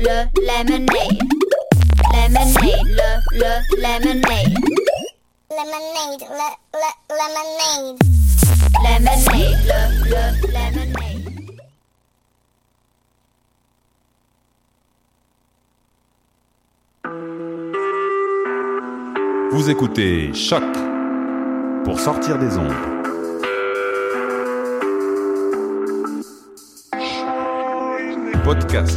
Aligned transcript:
le 0.00 0.24
lemonade. 0.40 1.20
Lemonade, 2.12 2.84
le, 2.86 3.08
le 3.32 3.52
lemonade. 3.76 4.54
Lemonade, 5.50 6.24
le, 6.30 6.48
le 6.74 7.26
lemonade. 7.36 7.98
Lemonade, 8.82 9.58
le, 9.66 9.80
le 10.08 10.22
lemonade. 10.46 11.20
Vous 19.52 19.68
écoutez 19.68 20.32
Choc 20.32 20.62
pour 21.84 22.00
sortir 22.00 22.38
des 22.38 22.56
ondes. 22.56 22.72
Podcast, 28.42 28.96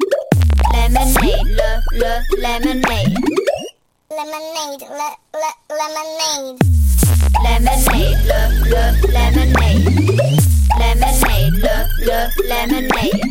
Lemonade, 0.91 1.55
le, 1.93 2.09
le 2.37 2.51
lemonade. 2.59 3.15
Lemonade, 4.11 4.85
le, 4.91 5.09
le 5.33 5.85
lemonade. 5.95 6.59
Lemonade, 7.43 8.17
le, 8.27 8.39
le 9.07 9.23
lemonade. 9.31 9.87
Lemonade, 10.79 11.55
le, 11.63 11.75
le 12.07 12.57
lemonade. 12.67 13.30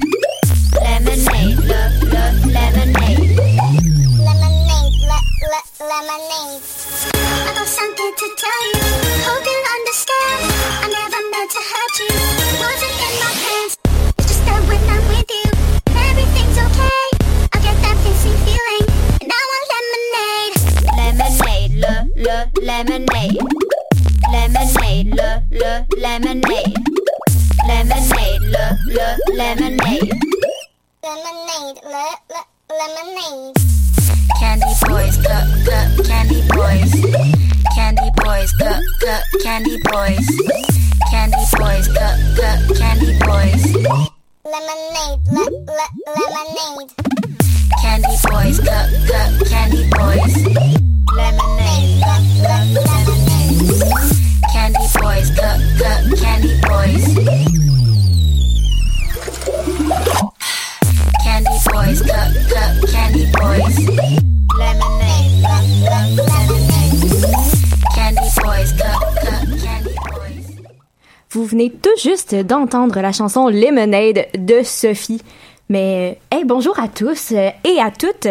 Tout 71.69 71.91
juste 72.03 72.35
d'entendre 72.35 73.01
la 73.01 73.13
chanson 73.13 73.49
Lemonade 73.49 74.29
de 74.39 74.63
Sophie. 74.63 75.21
Mais, 75.69 76.19
hey, 76.31 76.45
bonjour 76.45 76.81
à 76.81 76.89
tous 76.89 77.33
euh, 77.33 77.51
et 77.65 77.79
à 77.79 77.91
toutes, 77.91 78.27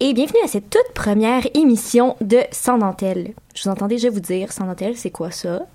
et 0.00 0.14
bienvenue 0.14 0.40
à 0.44 0.48
cette 0.48 0.70
toute 0.70 0.94
première 0.94 1.46
émission 1.54 2.16
de 2.20 2.38
Sans 2.52 2.78
dentelle. 2.78 3.32
Je 3.54 3.64
vous 3.64 3.70
entendais 3.70 3.96
déjà 3.96 4.10
vous 4.10 4.20
dire, 4.20 4.52
Sans 4.52 4.66
dentelle, 4.66 4.96
c'est 4.96 5.10
quoi 5.10 5.32
ça? 5.32 5.66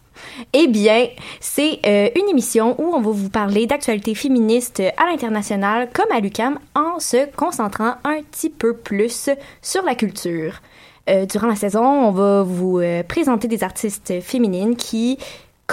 Eh 0.54 0.68
bien, 0.68 1.08
c'est 1.42 1.80
euh, 1.86 2.10
une 2.16 2.30
émission 2.30 2.80
où 2.80 2.96
on 2.96 3.02
va 3.02 3.12
vous 3.12 3.30
parler 3.30 3.66
d'actualités 3.66 4.16
féministes 4.16 4.82
à 4.98 5.06
l'international 5.06 5.90
comme 5.94 6.12
à 6.12 6.20
l'UCAM 6.20 6.58
en 6.76 7.00
se 7.00 7.30
concentrant 7.36 7.96
un 8.04 8.22
petit 8.32 8.50
peu 8.50 8.76
plus 8.76 9.30
sur 9.62 9.84
la 9.84 9.96
culture. 9.96 10.62
Euh, 11.10 11.26
durant 11.26 11.48
la 11.48 11.56
saison, 11.56 11.84
on 11.84 12.12
va 12.12 12.44
vous 12.44 12.80
euh, 12.80 13.04
présenter 13.04 13.48
des 13.48 13.64
artistes 13.64 14.22
féminines 14.22 14.78
qui, 14.78 15.18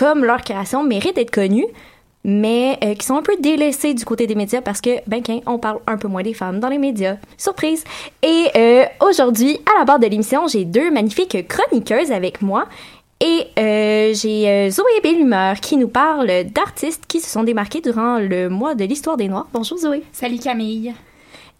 comme 0.00 0.24
leur 0.24 0.40
création, 0.40 0.82
méritent 0.82 1.16
d'être 1.16 1.30
connues, 1.30 1.66
mais 2.24 2.78
euh, 2.82 2.94
qui 2.94 3.04
sont 3.04 3.16
un 3.16 3.22
peu 3.22 3.36
délaissées 3.38 3.92
du 3.92 4.06
côté 4.06 4.26
des 4.26 4.34
médias 4.34 4.62
parce 4.62 4.80
que, 4.80 4.98
ben, 5.06 5.22
qu'un, 5.22 5.40
on 5.44 5.58
parle 5.58 5.80
un 5.86 5.98
peu 5.98 6.08
moins 6.08 6.22
des 6.22 6.32
femmes 6.32 6.58
dans 6.58 6.70
les 6.70 6.78
médias. 6.78 7.16
Surprise! 7.36 7.84
Et 8.22 8.46
euh, 8.56 8.84
aujourd'hui, 9.06 9.60
à 9.66 9.78
la 9.78 9.84
barre 9.84 9.98
de 9.98 10.06
l'émission, 10.06 10.48
j'ai 10.48 10.64
deux 10.64 10.90
magnifiques 10.90 11.46
chroniqueuses 11.46 12.12
avec 12.12 12.40
moi. 12.40 12.64
Et 13.20 13.48
euh, 13.58 14.14
j'ai 14.14 14.70
Zoé 14.70 15.00
Bellumeur 15.02 15.60
qui 15.60 15.76
nous 15.76 15.88
parle 15.88 16.44
d'artistes 16.44 17.04
qui 17.06 17.20
se 17.20 17.28
sont 17.28 17.42
démarqués 17.42 17.82
durant 17.82 18.18
le 18.18 18.48
mois 18.48 18.74
de 18.74 18.84
l'histoire 18.84 19.18
des 19.18 19.28
Noirs. 19.28 19.48
Bonjour 19.52 19.76
Zoé. 19.76 20.02
Salut 20.12 20.38
Camille. 20.38 20.94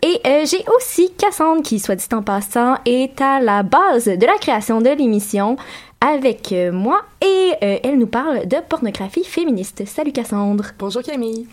Et 0.03 0.19
euh, 0.27 0.47
j'ai 0.47 0.65
aussi 0.75 1.13
Cassandre 1.13 1.63
qui, 1.63 1.79
soit 1.79 1.95
dit 1.95 2.07
en 2.13 2.23
passant, 2.23 2.77
est 2.87 3.21
à 3.21 3.39
la 3.41 3.63
base 3.63 4.07
de 4.07 4.27
la 4.27 4.39
création 4.39 4.81
de 4.81 4.89
l'émission 4.89 5.57
avec 6.01 6.53
euh, 6.53 6.73
moi 6.73 7.03
et 7.21 7.53
euh, 7.63 7.79
elle 7.83 7.99
nous 7.99 8.07
parle 8.07 8.47
de 8.47 8.57
pornographie 8.69 9.25
féministe. 9.25 9.83
Salut 9.87 10.13
Cassandre. 10.13 10.67
Bonjour 10.79 11.03
Camille. 11.03 11.47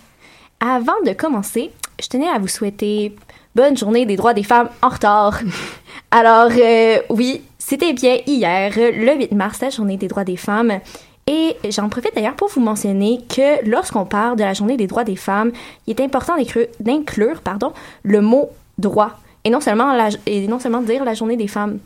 Avant 0.59 0.99
de 1.05 1.11
commencer, 1.11 1.71
je 2.01 2.07
tenais 2.07 2.29
à 2.29 2.39
vous 2.39 2.47
souhaiter 2.47 3.15
bonne 3.55 3.77
journée 3.77 4.05
des 4.05 4.15
droits 4.15 4.33
des 4.33 4.43
femmes 4.43 4.69
en 4.81 4.89
retard. 4.89 5.39
Alors 6.11 6.51
euh, 6.57 6.99
oui, 7.09 7.41
c'était 7.59 7.93
bien 7.93 8.17
hier, 8.25 8.71
le 8.75 9.15
8 9.17 9.31
mars, 9.33 9.61
la 9.61 9.69
journée 9.69 9.97
des 9.97 10.07
droits 10.07 10.23
des 10.23 10.37
femmes. 10.37 10.79
Et 11.27 11.57
j'en 11.69 11.89
profite 11.89 12.15
d'ailleurs 12.15 12.35
pour 12.35 12.47
vous 12.47 12.61
mentionner 12.61 13.19
que 13.27 13.69
lorsqu'on 13.69 14.05
parle 14.05 14.37
de 14.37 14.43
la 14.43 14.53
journée 14.53 14.77
des 14.77 14.87
droits 14.87 15.03
des 15.03 15.17
femmes, 15.17 15.51
il 15.85 15.99
est 15.99 16.03
important 16.03 16.35
d'inclure 16.79 17.41
pardon, 17.41 17.73
le 18.03 18.21
mot 18.21 18.49
droit 18.77 19.19
et 19.43 19.49
non 19.49 19.59
seulement 19.59 19.93
la, 19.93 20.09
et 20.25 20.47
non 20.47 20.59
seulement 20.59 20.81
dire 20.81 21.03
la 21.03 21.13
journée 21.13 21.35
des 21.35 21.49
femmes. 21.49 21.79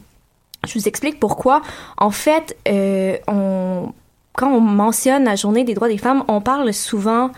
Je 0.66 0.78
vous 0.78 0.88
explique 0.88 1.20
pourquoi. 1.20 1.62
En 1.98 2.12
fait, 2.12 2.56
euh, 2.68 3.18
on, 3.28 3.94
quand 4.34 4.52
on 4.52 4.62
mentionne 4.62 5.24
la 5.24 5.36
journée 5.36 5.64
des 5.64 5.74
droits 5.74 5.88
des 5.90 5.98
femmes, 5.98 6.24
on 6.28 6.42
parle 6.42 6.74
souvent 6.74 7.32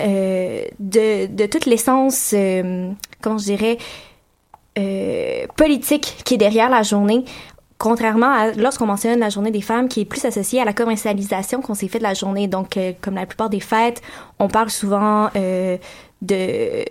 euh, 0.00 0.62
de, 0.78 1.26
de 1.26 1.46
toute 1.46 1.66
l'essence, 1.66 2.32
euh, 2.32 2.90
comment 3.20 3.38
je 3.38 3.44
dirais, 3.44 3.78
euh, 4.78 5.46
politique 5.56 6.22
qui 6.24 6.34
est 6.34 6.38
derrière 6.38 6.70
la 6.70 6.82
journée. 6.82 7.24
Contrairement 7.78 8.30
à 8.30 8.52
lorsqu'on 8.52 8.86
mentionne 8.86 9.20
la 9.20 9.30
journée 9.30 9.50
des 9.50 9.62
femmes 9.62 9.88
qui 9.88 10.02
est 10.02 10.04
plus 10.04 10.24
associée 10.26 10.60
à 10.60 10.64
la 10.64 10.74
commercialisation 10.74 11.62
qu'on 11.62 11.74
s'est 11.74 11.88
fait 11.88 11.98
de 11.98 12.04
la 12.04 12.14
journée. 12.14 12.46
Donc, 12.46 12.76
euh, 12.76 12.92
comme 13.00 13.14
la 13.14 13.26
plupart 13.26 13.50
des 13.50 13.60
fêtes, 13.60 14.02
on 14.38 14.48
parle 14.48 14.70
souvent 14.70 15.30
euh, 15.34 15.76
de, 16.22 16.84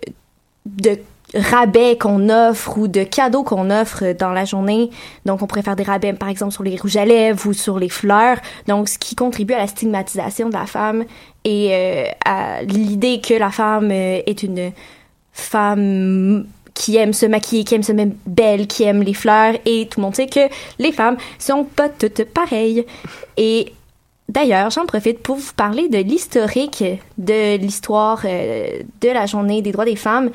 de 0.66 1.00
rabais 1.36 1.98
qu'on 1.98 2.30
offre 2.30 2.78
ou 2.78 2.88
de 2.88 3.04
cadeaux 3.04 3.44
qu'on 3.44 3.70
offre 3.70 4.14
dans 4.14 4.32
la 4.32 4.46
journée. 4.46 4.90
Donc, 5.26 5.42
on 5.42 5.48
pourrait 5.48 5.62
faire 5.62 5.76
des 5.76 5.84
rabais, 5.84 6.14
par 6.14 6.30
exemple, 6.30 6.52
sur 6.52 6.64
les 6.64 6.76
rouges 6.76 6.98
à 6.98 7.06
lèvres 7.06 7.48
ou 7.48 7.54
sur 7.54 7.80
les 7.80 7.90
fleurs. 7.90 8.38
Donc, 8.68 8.90
ce 8.90 8.98
qui 8.98 9.16
contribue 9.16 9.54
à 9.54 9.60
la 9.60 9.68
stigmatisation 9.68 10.50
de 10.50 10.54
la 10.54 10.66
femme 10.66 11.06
et 11.44 11.70
euh, 11.72 12.06
à 12.26 12.64
l'idée 12.64 13.22
que 13.22 13.34
la 13.34 13.52
femme 13.52 13.92
euh, 13.92 14.22
est 14.26 14.44
une 14.44 14.72
femme 15.32 16.46
qui 16.74 16.96
aime 16.96 17.14
se 17.14 17.26
maquiller, 17.26 17.64
qui 17.64 17.76
aime 17.76 17.84
se 17.84 17.92
mettre 17.92 18.16
belle, 18.26 18.66
qui 18.68 18.84
aime 18.84 19.04
les 19.04 19.14
fleurs, 19.14 19.56
et 19.66 19.88
tout 19.90 20.00
le 20.00 20.06
monde 20.06 20.16
sait 20.16 20.28
que 20.28 20.48
les 20.80 20.92
femmes 20.92 21.18
sont 21.38 21.66
pas 21.66 21.90
toutes 21.90 22.24
pareilles. 22.24 22.86
Et 23.36 23.74
d'ailleurs, 24.30 24.70
j'en 24.70 24.86
profite 24.86 25.20
pour 25.20 25.36
vous 25.36 25.54
parler 25.56 25.90
de 25.90 25.98
l'historique 25.98 26.84
de 27.18 27.58
l'histoire 27.58 28.22
euh, 28.24 28.82
de 29.02 29.10
la 29.10 29.26
journée 29.26 29.62
des 29.62 29.74
droits 29.74 29.86
des 29.86 29.98
femmes, 29.98 30.30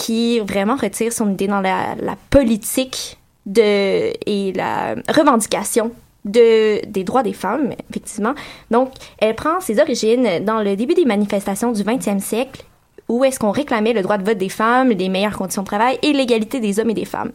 qui 0.00 0.40
vraiment 0.40 0.76
retire 0.76 1.12
son 1.12 1.30
idée 1.30 1.46
dans 1.46 1.60
la, 1.60 1.94
politique 2.30 3.18
de, 3.44 4.12
et 4.26 4.52
la 4.54 4.94
revendication 5.14 5.92
de, 6.24 6.84
des 6.86 7.04
droits 7.04 7.22
des 7.22 7.34
femmes, 7.34 7.74
effectivement. 7.90 8.32
Donc, 8.70 8.92
elle 9.18 9.34
prend 9.34 9.60
ses 9.60 9.78
origines 9.78 10.42
dans 10.42 10.62
le 10.62 10.74
début 10.74 10.94
des 10.94 11.04
manifestations 11.04 11.72
du 11.72 11.82
20e 11.82 12.18
siècle 12.18 12.64
où 13.10 13.24
est-ce 13.24 13.38
qu'on 13.38 13.50
réclamait 13.50 13.92
le 13.92 14.00
droit 14.00 14.16
de 14.16 14.24
vote 14.24 14.38
des 14.38 14.48
femmes, 14.48 14.88
les 14.88 15.08
meilleures 15.10 15.36
conditions 15.36 15.62
de 15.62 15.66
travail 15.66 15.98
et 16.02 16.14
l'égalité 16.14 16.60
des 16.60 16.80
hommes 16.80 16.90
et 16.90 16.94
des 16.94 17.04
femmes. 17.04 17.32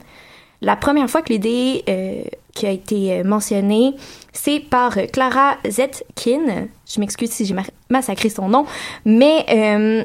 La 0.61 0.75
première 0.75 1.09
fois 1.09 1.21
que 1.21 1.33
l'idée 1.33 1.83
euh, 1.87 2.23
qui 2.55 2.65
a 2.65 2.71
été 2.71 3.23
mentionnée, 3.23 3.93
c'est 4.33 4.59
par 4.59 4.97
Clara 5.13 5.57
Zetkin. 5.69 6.67
Je 6.87 6.99
m'excuse 6.99 7.29
si 7.29 7.45
j'ai 7.45 7.55
massacré 7.89 8.29
son 8.29 8.47
nom, 8.47 8.65
mais 9.03 9.45
euh, 9.49 10.03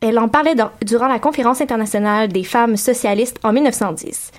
elle 0.00 0.18
en 0.18 0.28
parlait 0.28 0.54
durant 0.82 1.08
la 1.08 1.18
conférence 1.18 1.60
internationale 1.60 2.28
des 2.28 2.44
femmes 2.44 2.76
socialistes 2.76 3.38
en 3.42 3.52
1910. 3.52 4.30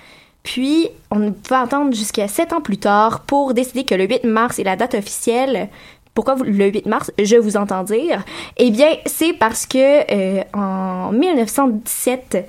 Puis, 0.42 0.88
on 1.10 1.34
va 1.50 1.60
attendre 1.60 1.94
jusqu'à 1.94 2.26
sept 2.26 2.52
ans 2.52 2.62
plus 2.62 2.78
tard 2.78 3.20
pour 3.20 3.52
décider 3.52 3.84
que 3.84 3.94
le 3.94 4.06
8 4.06 4.24
mars 4.24 4.58
est 4.58 4.64
la 4.64 4.76
date 4.76 4.94
officielle 4.94 5.68
pourquoi 6.14 6.36
le 6.44 6.66
8 6.66 6.86
mars, 6.86 7.12
je 7.18 7.36
vous 7.36 7.56
entends 7.56 7.84
dire? 7.84 8.24
Eh 8.56 8.70
bien, 8.70 8.88
c'est 9.06 9.32
parce 9.32 9.66
que 9.66 9.78
euh, 10.12 10.42
en 10.52 11.12
1917, 11.12 12.46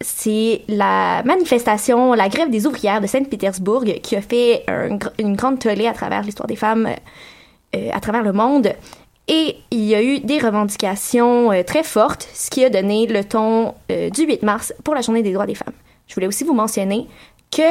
c'est 0.00 0.62
la 0.68 1.22
manifestation, 1.24 2.14
la 2.14 2.28
grève 2.28 2.50
des 2.50 2.66
ouvrières 2.66 3.00
de 3.00 3.06
Saint-Pétersbourg 3.06 3.84
qui 4.02 4.16
a 4.16 4.22
fait 4.22 4.64
un, 4.68 4.98
une 5.18 5.36
grande 5.36 5.58
tollée 5.58 5.86
à 5.86 5.92
travers 5.92 6.22
l'histoire 6.22 6.46
des 6.46 6.56
femmes 6.56 6.88
euh, 7.76 7.90
à 7.92 8.00
travers 8.00 8.22
le 8.22 8.32
monde. 8.32 8.72
Et 9.28 9.56
il 9.70 9.84
y 9.84 9.94
a 9.94 10.02
eu 10.02 10.20
des 10.20 10.38
revendications 10.38 11.52
euh, 11.52 11.62
très 11.62 11.82
fortes, 11.82 12.28
ce 12.32 12.48
qui 12.50 12.64
a 12.64 12.70
donné 12.70 13.06
le 13.06 13.22
ton 13.24 13.74
euh, 13.92 14.08
du 14.10 14.22
8 14.22 14.42
mars 14.42 14.72
pour 14.84 14.94
la 14.94 15.02
Journée 15.02 15.22
des 15.22 15.32
droits 15.32 15.46
des 15.46 15.54
femmes. 15.54 15.74
Je 16.06 16.14
voulais 16.14 16.26
aussi 16.26 16.44
vous 16.44 16.54
mentionner 16.54 17.06
que 17.54 17.62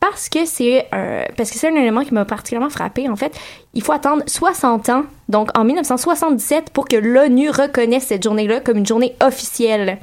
parce 0.00 0.28
que 0.28 0.44
c'est 0.44 0.86
un, 0.92 1.22
parce 1.36 1.50
que 1.50 1.58
c'est 1.58 1.68
un 1.68 1.76
élément 1.76 2.02
qui 2.02 2.12
m'a 2.12 2.24
particulièrement 2.24 2.68
frappé 2.68 3.08
en 3.08 3.16
fait, 3.16 3.32
il 3.72 3.82
faut 3.82 3.92
attendre 3.92 4.22
60 4.26 4.88
ans, 4.90 5.04
donc 5.28 5.56
en 5.56 5.64
1977 5.64 6.70
pour 6.70 6.86
que 6.86 6.96
l'ONU 6.96 7.48
reconnaisse 7.48 8.04
cette 8.08 8.22
journée-là 8.24 8.60
comme 8.60 8.78
une 8.78 8.86
journée 8.86 9.14
officielle. 9.24 9.98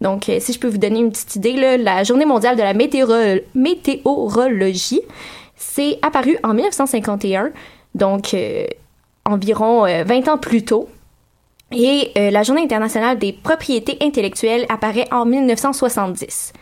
Donc 0.00 0.28
euh, 0.28 0.38
si 0.40 0.52
je 0.54 0.58
peux 0.58 0.66
vous 0.68 0.78
donner 0.78 0.98
une 0.98 1.10
petite 1.12 1.36
idée 1.36 1.52
là, 1.52 1.76
la 1.76 2.02
journée 2.04 2.24
mondiale 2.24 2.56
de 2.56 2.62
la 2.62 2.72
météoro- 2.74 3.42
météorologie, 3.54 5.02
c'est 5.56 5.98
apparu 6.02 6.36
en 6.42 6.54
1951. 6.54 7.50
Donc 7.94 8.34
environ 9.24 9.86
euh, 9.86 10.04
20 10.04 10.28
ans 10.28 10.38
plus 10.38 10.64
tôt. 10.64 10.88
Et 11.72 12.12
euh, 12.16 12.30
la 12.30 12.42
Journée 12.42 12.62
internationale 12.62 13.18
des 13.18 13.32
propriétés 13.32 13.98
intellectuelles 14.00 14.66
apparaît 14.68 15.08
en 15.10 15.24
1970. 15.24 16.52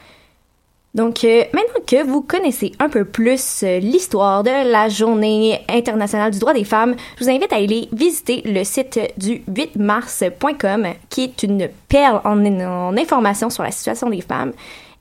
Donc, 0.94 1.24
euh, 1.24 1.44
maintenant 1.54 1.84
que 1.86 2.02
vous 2.04 2.20
connaissez 2.20 2.72
un 2.78 2.90
peu 2.90 3.04
plus 3.04 3.62
euh, 3.62 3.78
l'histoire 3.78 4.42
de 4.42 4.70
la 4.70 4.90
Journée 4.90 5.60
internationale 5.68 6.30
du 6.30 6.38
droit 6.38 6.52
des 6.52 6.64
femmes, 6.64 6.94
je 7.18 7.24
vous 7.24 7.30
invite 7.30 7.52
à 7.52 7.56
aller 7.56 7.88
visiter 7.92 8.42
le 8.44 8.62
site 8.62 9.00
du 9.16 9.42
8mars.com, 9.50 10.88
qui 11.08 11.24
est 11.24 11.42
une 11.42 11.68
perle 11.88 12.20
en, 12.24 12.44
en 12.44 12.96
information 12.96 13.48
sur 13.48 13.62
la 13.62 13.70
situation 13.70 14.10
des 14.10 14.20
femmes. 14.20 14.52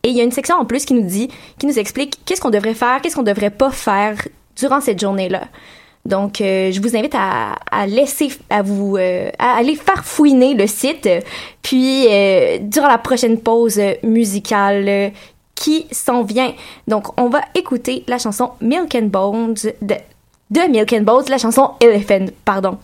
Et 0.04 0.10
il 0.10 0.16
y 0.16 0.22
a 0.22 0.24
une 0.24 0.32
section 0.32 0.56
en 0.56 0.66
plus 0.66 0.86
qui 0.86 0.94
nous 0.94 1.08
dit, 1.08 1.30
qui 1.60 1.68
nous 1.68 1.78
explique 1.78 2.20
qu'est-ce 2.26 2.42
qu'on 2.42 2.50
devrait 2.50 2.74
faire, 2.74 3.02
qu'est-ce 3.02 3.16
qu'on 3.16 3.24
devrait 3.24 3.50
pas 3.50 3.72
faire 3.72 4.16
durant 4.56 4.80
cette 4.80 5.00
journée-là. 5.00 5.44
Donc, 6.06 6.42
euh, 6.42 6.72
je 6.72 6.82
vous 6.82 6.96
invite 6.96 7.16
à, 7.16 7.54
à 7.70 7.86
laisser, 7.86 8.30
à 8.50 8.62
vous, 8.62 8.98
euh, 8.98 9.30
aller 9.38 9.76
farfouiner 9.76 10.54
le 10.54 10.68
site. 10.68 11.08
Puis, 11.62 12.08
euh, 12.10 12.58
durant 12.62 12.88
la 12.88 12.98
prochaine 12.98 13.40
pause 13.40 13.80
musicale 14.04 15.12
qui 15.54 15.86
s'en 15.92 16.24
vient, 16.24 16.54
donc 16.88 17.20
on 17.20 17.30
va 17.30 17.42
écouter 17.54 18.04
la 18.08 18.18
chanson 18.18 18.52
Milk 18.62 18.96
and 18.96 19.08
Bones 19.08 19.56
de, 19.82 19.96
de 20.50 20.62
Milk 20.72 20.92
and 20.94 21.04
Bones, 21.04 21.26
la 21.30 21.38
chanson 21.38 21.72
Elephant, 21.80 22.26
pardon. 22.46 22.78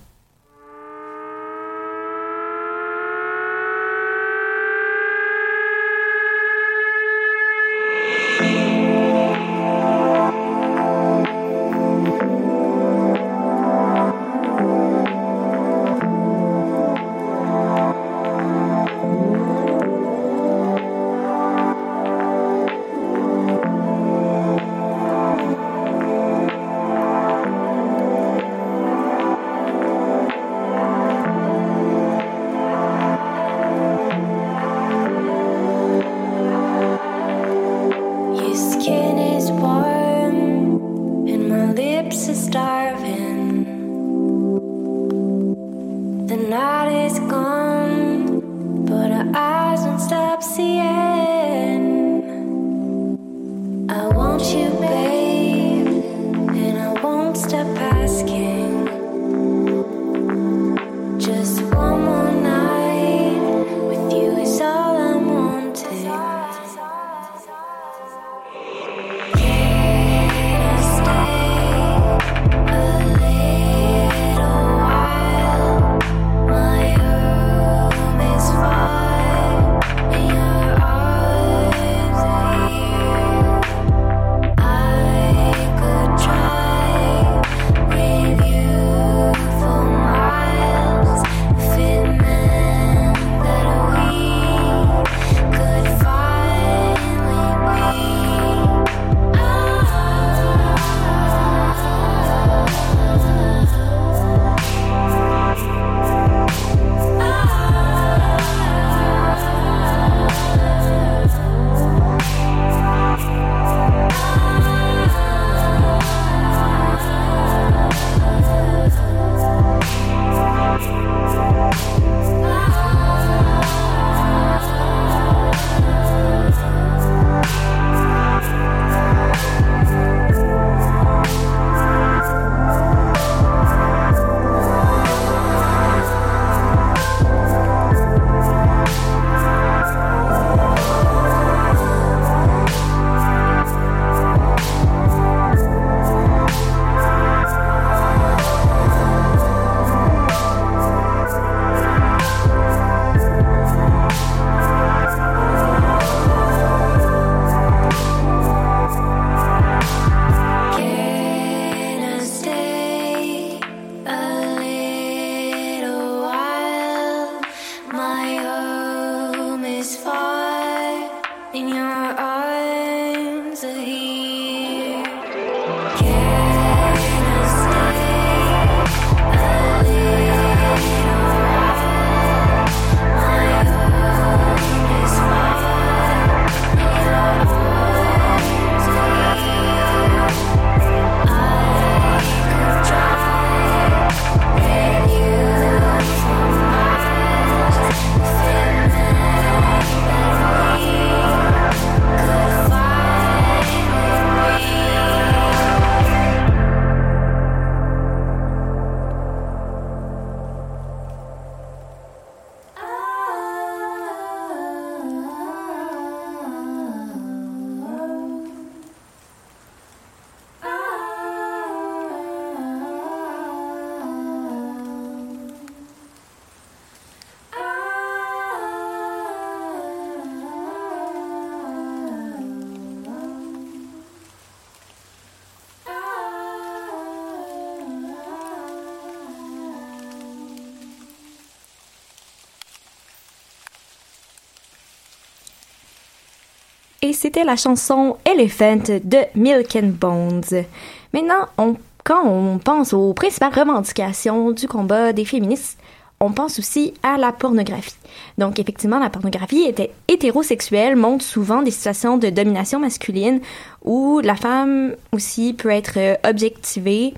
Et 247.07 247.13
c'était 247.13 247.43
la 247.45 247.55
chanson 247.55 248.17
Elephant 248.25 248.83
de 249.03 249.19
Milk 249.35 249.75
and 249.75 249.93
Bones. 249.99 250.65
Maintenant, 251.13 251.45
on, 251.57 251.75
quand 252.03 252.25
on 252.27 252.57
pense 252.57 252.93
aux 252.93 253.13
principales 253.13 253.53
revendications 253.53 254.51
du 254.51 254.67
combat 254.67 255.13
des 255.13 255.23
féministes, 255.25 255.77
on 256.19 256.31
pense 256.31 256.59
aussi 256.59 256.93
à 257.03 257.17
la 257.17 257.31
pornographie. 257.31 257.95
Donc 258.37 258.59
effectivement, 258.59 258.99
la 258.99 259.09
pornographie 259.09 259.63
était 259.63 259.91
hétérosexuelle, 260.07 260.95
montre 260.95 261.23
souvent 261.23 261.61
des 261.61 261.71
situations 261.71 262.17
de 262.17 262.29
domination 262.29 262.79
masculine 262.79 263.39
où 263.85 264.19
la 264.23 264.35
femme 264.35 264.95
aussi 265.13 265.53
peut 265.53 265.69
être 265.69 265.93
euh, 265.97 266.15
objectivée, 266.27 267.13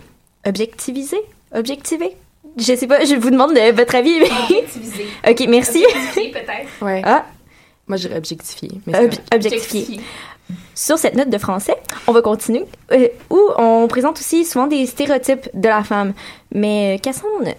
objectivisée, 0.46 1.22
objectivée? 1.56 2.16
Je 2.58 2.76
sais 2.76 2.88
pas, 2.88 3.06
je 3.06 3.16
vous 3.16 3.30
demande 3.30 3.54
de 3.54 3.72
votre 3.72 3.96
avis. 3.96 4.20
mais- 4.20 5.32
ok, 5.32 5.46
merci. 5.48 5.84
peut-être. 6.14 6.70
Ouais. 6.86 7.02
Ah, 7.06 7.26
Moi, 7.90 7.98
je 7.98 8.08
dirais 8.08 8.18
objectifié. 8.18 8.70
Mais 8.88 8.94
c'est 8.94 9.00
ob- 9.04 9.10
correct. 9.10 9.36
objectifiée. 9.36 10.00
Sur 10.74 10.98
cette 10.98 11.16
note 11.16 11.30
de 11.30 11.38
français, 11.38 11.76
on 12.08 12.12
va 12.12 12.22
continuer, 12.22 12.66
euh, 12.92 13.08
où 13.30 13.40
on 13.58 13.88
présente 13.88 14.18
aussi 14.20 14.46
souvent 14.46 14.66
des 14.68 14.86
stéréotypes 14.86 15.50
de 15.54 15.68
la 15.68 15.84
femme. 15.84 16.14
Mais 16.54 16.96
euh, 16.96 16.98
Cassandre, 17.00 17.54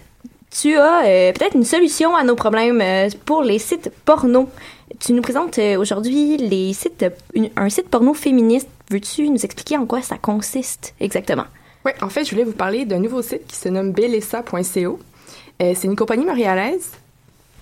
tu 0.49 0.75
as 0.75 1.05
euh, 1.05 1.31
peut-être 1.31 1.55
une 1.55 1.63
solution 1.63 2.15
à 2.15 2.23
nos 2.23 2.35
problèmes 2.35 2.81
euh, 2.81 3.09
pour 3.25 3.43
les 3.43 3.59
sites 3.59 3.91
porno. 4.03 4.49
Tu 4.99 5.13
nous 5.13 5.21
présentes 5.21 5.57
euh, 5.59 5.77
aujourd'hui 5.77 6.35
les 6.37 6.73
sites, 6.73 7.05
une- 7.33 7.49
un 7.55 7.69
site 7.69 7.87
porno 7.87 8.13
féministe. 8.13 8.67
Veux-tu 8.89 9.29
nous 9.29 9.45
expliquer 9.45 9.77
en 9.77 9.85
quoi 9.85 10.01
ça 10.01 10.17
consiste 10.17 10.93
exactement? 10.99 11.45
Ouais, 11.85 11.95
en 12.01 12.09
fait, 12.09 12.25
je 12.25 12.31
voulais 12.31 12.43
vous 12.43 12.51
parler 12.51 12.83
d'un 12.85 12.99
nouveau 12.99 13.21
site 13.21 13.47
qui 13.47 13.55
se 13.55 13.69
nomme 13.69 13.93
belessa.co. 13.93 14.99
Euh, 15.61 15.73
c'est 15.75 15.85
une 15.87 15.95
compagnie 15.95 16.25
montréalaise. 16.25 16.89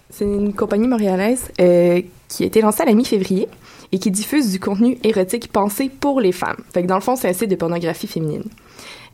C'est 0.10 0.26
une 0.26 0.54
compagnie 0.54 0.88
montréalaise 0.88 1.52
euh, 1.62 2.02
qui 2.28 2.44
a 2.44 2.48
été 2.48 2.62
lancée 2.62 2.82
à 2.82 2.86
la 2.86 2.94
mi-février 2.94 3.48
et 3.92 4.00
qui 4.00 4.10
diffuse 4.12 4.52
du 4.52 4.60
contenu 4.60 4.98
érotique 5.04 5.52
pensé 5.52 5.90
pour 5.90 6.20
les 6.20 6.32
femmes. 6.32 6.58
Fait 6.74 6.82
que 6.82 6.88
dans 6.88 6.96
le 6.96 7.02
fond, 7.02 7.16
c'est 7.16 7.30
un 7.30 7.34
site 7.34 7.50
de 7.50 7.56
pornographie 7.56 8.08
féminine. 8.08 8.44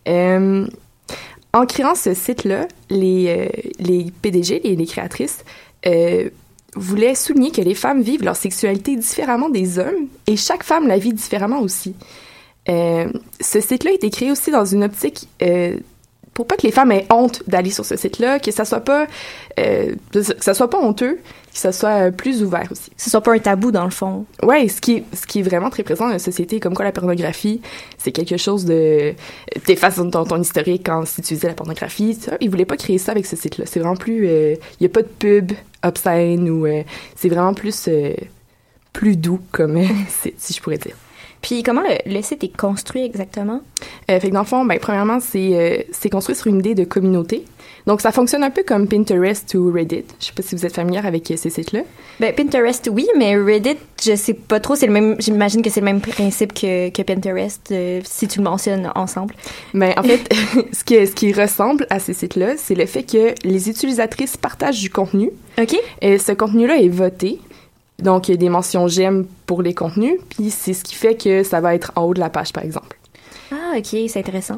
Euh, 0.07 0.65
en 1.53 1.65
créant 1.65 1.95
ce 1.95 2.13
site-là, 2.13 2.67
les, 2.89 3.49
euh, 3.87 4.09
PDG, 4.21 4.61
les, 4.63 4.75
les 4.75 4.85
créatrices, 4.85 5.43
voulaient 6.75 7.15
souligner 7.15 7.51
que 7.51 7.61
les 7.61 7.75
femmes 7.75 8.01
vivent 8.01 8.23
leur 8.23 8.35
sexualité 8.35 8.95
différemment 8.95 9.49
des 9.49 9.79
hommes 9.79 10.07
et 10.27 10.35
chaque 10.35 10.63
femme 10.63 10.87
la 10.87 10.97
vit 10.97 11.13
différemment 11.13 11.61
aussi. 11.61 11.93
Ce 12.67 13.61
site-là 13.61 13.91
a 13.91 13.93
été 13.93 14.09
créé 14.09 14.31
aussi 14.31 14.49
dans 14.51 14.65
une 14.65 14.83
optique 14.83 15.27
pour 16.35 16.45
pas 16.45 16.55
que 16.55 16.61
les 16.61 16.71
femmes 16.71 16.91
aient 16.91 17.07
honte 17.09 17.41
d'aller 17.47 17.71
sur 17.71 17.83
ce 17.83 17.95
site-là, 17.97 18.37
que 18.39 18.51
ça 18.51 18.63
soit 18.63 18.81
pas 18.81 19.07
euh, 19.59 19.95
que 20.11 20.21
ça 20.21 20.53
soit 20.53 20.69
pas 20.69 20.77
honteux, 20.77 21.15
que 21.51 21.57
ça 21.57 21.71
soit 21.71 22.07
euh, 22.07 22.11
plus 22.11 22.43
ouvert 22.43 22.67
aussi. 22.69 22.91
Que 22.91 23.01
ce 23.01 23.09
soit 23.09 23.21
pas 23.21 23.33
un 23.33 23.39
tabou 23.39 23.71
dans 23.71 23.85
le 23.85 23.89
fond. 23.89 24.25
Ouais, 24.43 24.67
ce 24.67 24.81
qui 24.81 24.97
est, 24.97 25.03
ce 25.15 25.25
qui 25.25 25.39
est 25.39 25.43
vraiment 25.43 25.71
très 25.71 25.81
présent 25.81 26.05
dans 26.05 26.11
la 26.11 26.19
société, 26.19 26.59
comme 26.59 26.75
quoi 26.75 26.85
la 26.85 26.91
pornographie, 26.91 27.61
c'est 27.97 28.11
quelque 28.11 28.37
chose 28.37 28.65
de 28.65 29.13
t'effaces 29.65 29.95
ton, 29.95 30.25
ton 30.25 30.39
historique 30.39 30.83
quand 30.85 31.07
si 31.07 31.23
tu 31.23 31.35
faisais 31.35 31.47
la 31.47 31.55
pornographie. 31.55 32.13
Ça. 32.13 32.37
Ils 32.39 32.51
voulaient 32.51 32.65
pas 32.65 32.77
créer 32.77 32.99
ça 32.99 33.13
avec 33.13 33.25
ce 33.25 33.35
site-là. 33.35 33.65
C'est 33.65 33.79
vraiment 33.79 33.95
plus, 33.95 34.27
il 34.27 34.57
y 34.81 34.85
a 34.85 34.89
pas 34.89 35.01
de 35.01 35.07
pub 35.07 35.53
obscène 35.85 36.49
ou 36.49 36.65
euh, 36.65 36.83
c'est 37.15 37.29
vraiment 37.29 37.53
plus 37.53 37.87
euh, 37.87 38.13
plus 38.93 39.17
doux 39.17 39.39
comme 39.51 39.77
euh, 39.77 39.87
site, 40.09 40.35
si 40.37 40.53
je 40.53 40.61
pourrais 40.61 40.77
dire. 40.77 40.95
Puis 41.45 41.61
comment 41.61 41.81
le, 41.81 42.11
le 42.11 42.21
site 42.23 42.43
est 42.43 42.57
construit 42.57 43.03
exactement? 43.03 43.61
Euh, 44.09 44.19
fait 44.19 44.29
que 44.29 44.33
dans 44.33 44.39
le 44.39 44.47
fond, 44.47 44.65
ben, 44.65 44.79
premièrement, 44.79 45.19
c'est 45.19 45.51
euh, 45.53 45.83
c'est 45.91 46.09
construit 46.09 46.35
sur 46.35 46.47
une 46.47 46.57
idée 46.57 46.73
de 46.73 46.85
communauté. 46.85 47.45
Donc, 47.85 48.01
ça 48.01 48.11
fonctionne 48.11 48.43
un 48.43 48.49
peu 48.49 48.63
comme 48.63 48.87
Pinterest 48.87 49.53
ou 49.53 49.71
Reddit. 49.71 50.05
Je 50.19 50.25
sais 50.25 50.31
pas 50.33 50.41
si 50.41 50.55
vous 50.55 50.65
êtes 50.65 50.73
familière 50.73 51.05
avec 51.05 51.29
euh, 51.29 51.35
ces 51.37 51.51
sites-là. 51.51 51.81
Ben, 52.19 52.33
Pinterest, 52.33 52.89
oui, 52.91 53.07
mais 53.15 53.35
Reddit, 53.35 53.77
je 54.03 54.15
sais 54.15 54.33
pas 54.33 54.59
trop. 54.59 54.75
C'est 54.75 54.87
le 54.87 54.93
même. 54.93 55.17
J'imagine 55.19 55.61
que 55.61 55.69
c'est 55.69 55.81
le 55.81 55.85
même 55.85 56.01
principe 56.01 56.51
que, 56.51 56.89
que 56.89 57.03
Pinterest, 57.03 57.61
euh, 57.71 58.01
si 58.03 58.27
tu 58.27 58.39
le 58.39 58.45
mentionnes 58.45 58.91
ensemble. 58.95 59.35
Mais 59.75 59.93
en 59.99 60.01
fait, 60.03 60.27
ce, 60.73 60.83
qui, 60.83 61.05
ce 61.05 61.13
qui 61.13 61.31
ressemble 61.31 61.85
à 61.91 61.99
ces 61.99 62.13
sites-là, 62.13 62.55
c'est 62.57 62.73
le 62.73 62.87
fait 62.87 63.03
que 63.03 63.35
les 63.43 63.69
utilisatrices 63.69 64.35
partagent 64.35 64.81
du 64.81 64.89
contenu. 64.89 65.29
Ok. 65.61 65.75
Et 66.01 66.17
ce 66.17 66.31
contenu-là 66.31 66.77
est 66.77 66.89
voté. 66.89 67.39
Donc, 67.99 68.27
il 68.27 68.31
y 68.31 68.33
a 68.33 68.37
des 68.37 68.49
mentions 68.49 68.87
j'aime 68.87 69.25
pour 69.45 69.61
les 69.61 69.73
contenus. 69.73 70.19
Puis, 70.29 70.49
c'est 70.49 70.73
ce 70.73 70.83
qui 70.83 70.95
fait 70.95 71.15
que 71.15 71.43
ça 71.43 71.61
va 71.61 71.75
être 71.75 71.91
en 71.95 72.03
haut 72.03 72.13
de 72.13 72.19
la 72.19 72.29
page, 72.29 72.51
par 72.53 72.63
exemple. 72.63 72.97
Ah, 73.51 73.73
ok, 73.77 73.95
c'est 74.07 74.19
intéressant. 74.19 74.57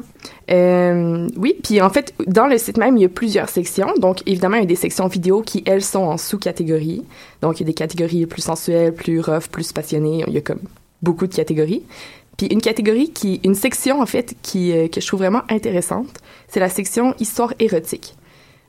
Euh, 0.50 1.28
oui, 1.36 1.56
puis 1.62 1.80
en 1.82 1.90
fait, 1.90 2.14
dans 2.26 2.46
le 2.46 2.56
site 2.56 2.78
même, 2.78 2.96
il 2.96 3.02
y 3.02 3.06
a 3.06 3.10
plusieurs 3.10 3.48
sections. 3.48 3.92
Donc, 3.98 4.22
évidemment, 4.26 4.56
il 4.56 4.60
y 4.60 4.64
a 4.64 4.66
des 4.66 4.74
sections 4.76 5.06
vidéo 5.08 5.42
qui, 5.42 5.62
elles, 5.66 5.84
sont 5.84 6.00
en 6.00 6.16
sous-catégories. 6.16 7.04
Donc, 7.42 7.60
il 7.60 7.64
y 7.64 7.64
a 7.64 7.66
des 7.66 7.74
catégories 7.74 8.26
plus 8.26 8.42
sensuelles, 8.42 8.94
plus 8.94 9.20
rough, 9.20 9.48
plus 9.52 9.72
passionnées. 9.72 10.24
Il 10.26 10.32
y 10.32 10.38
a 10.38 10.40
comme 10.40 10.60
beaucoup 11.02 11.26
de 11.26 11.34
catégories. 11.34 11.84
Puis 12.38 12.46
une 12.46 12.60
catégorie 12.60 13.10
qui, 13.10 13.40
une 13.44 13.56
section 13.56 14.00
en 14.00 14.06
fait 14.06 14.36
qui 14.42 14.72
euh, 14.72 14.88
que 14.88 15.00
je 15.00 15.06
trouve 15.06 15.20
vraiment 15.20 15.42
intéressante, 15.50 16.06
c'est 16.46 16.60
la 16.60 16.68
section 16.68 17.14
histoire 17.18 17.52
érotique. 17.58 18.14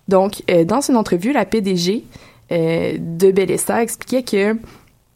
Donc, 0.07 0.41
euh, 0.49 0.65
dans 0.65 0.81
une 0.81 0.97
entrevue, 0.97 1.31
la 1.31 1.45
PDG 1.45 2.03
euh, 2.51 2.97
de 2.99 3.31
Bellessa 3.31 3.81
expliquait 3.83 4.23
que 4.23 4.57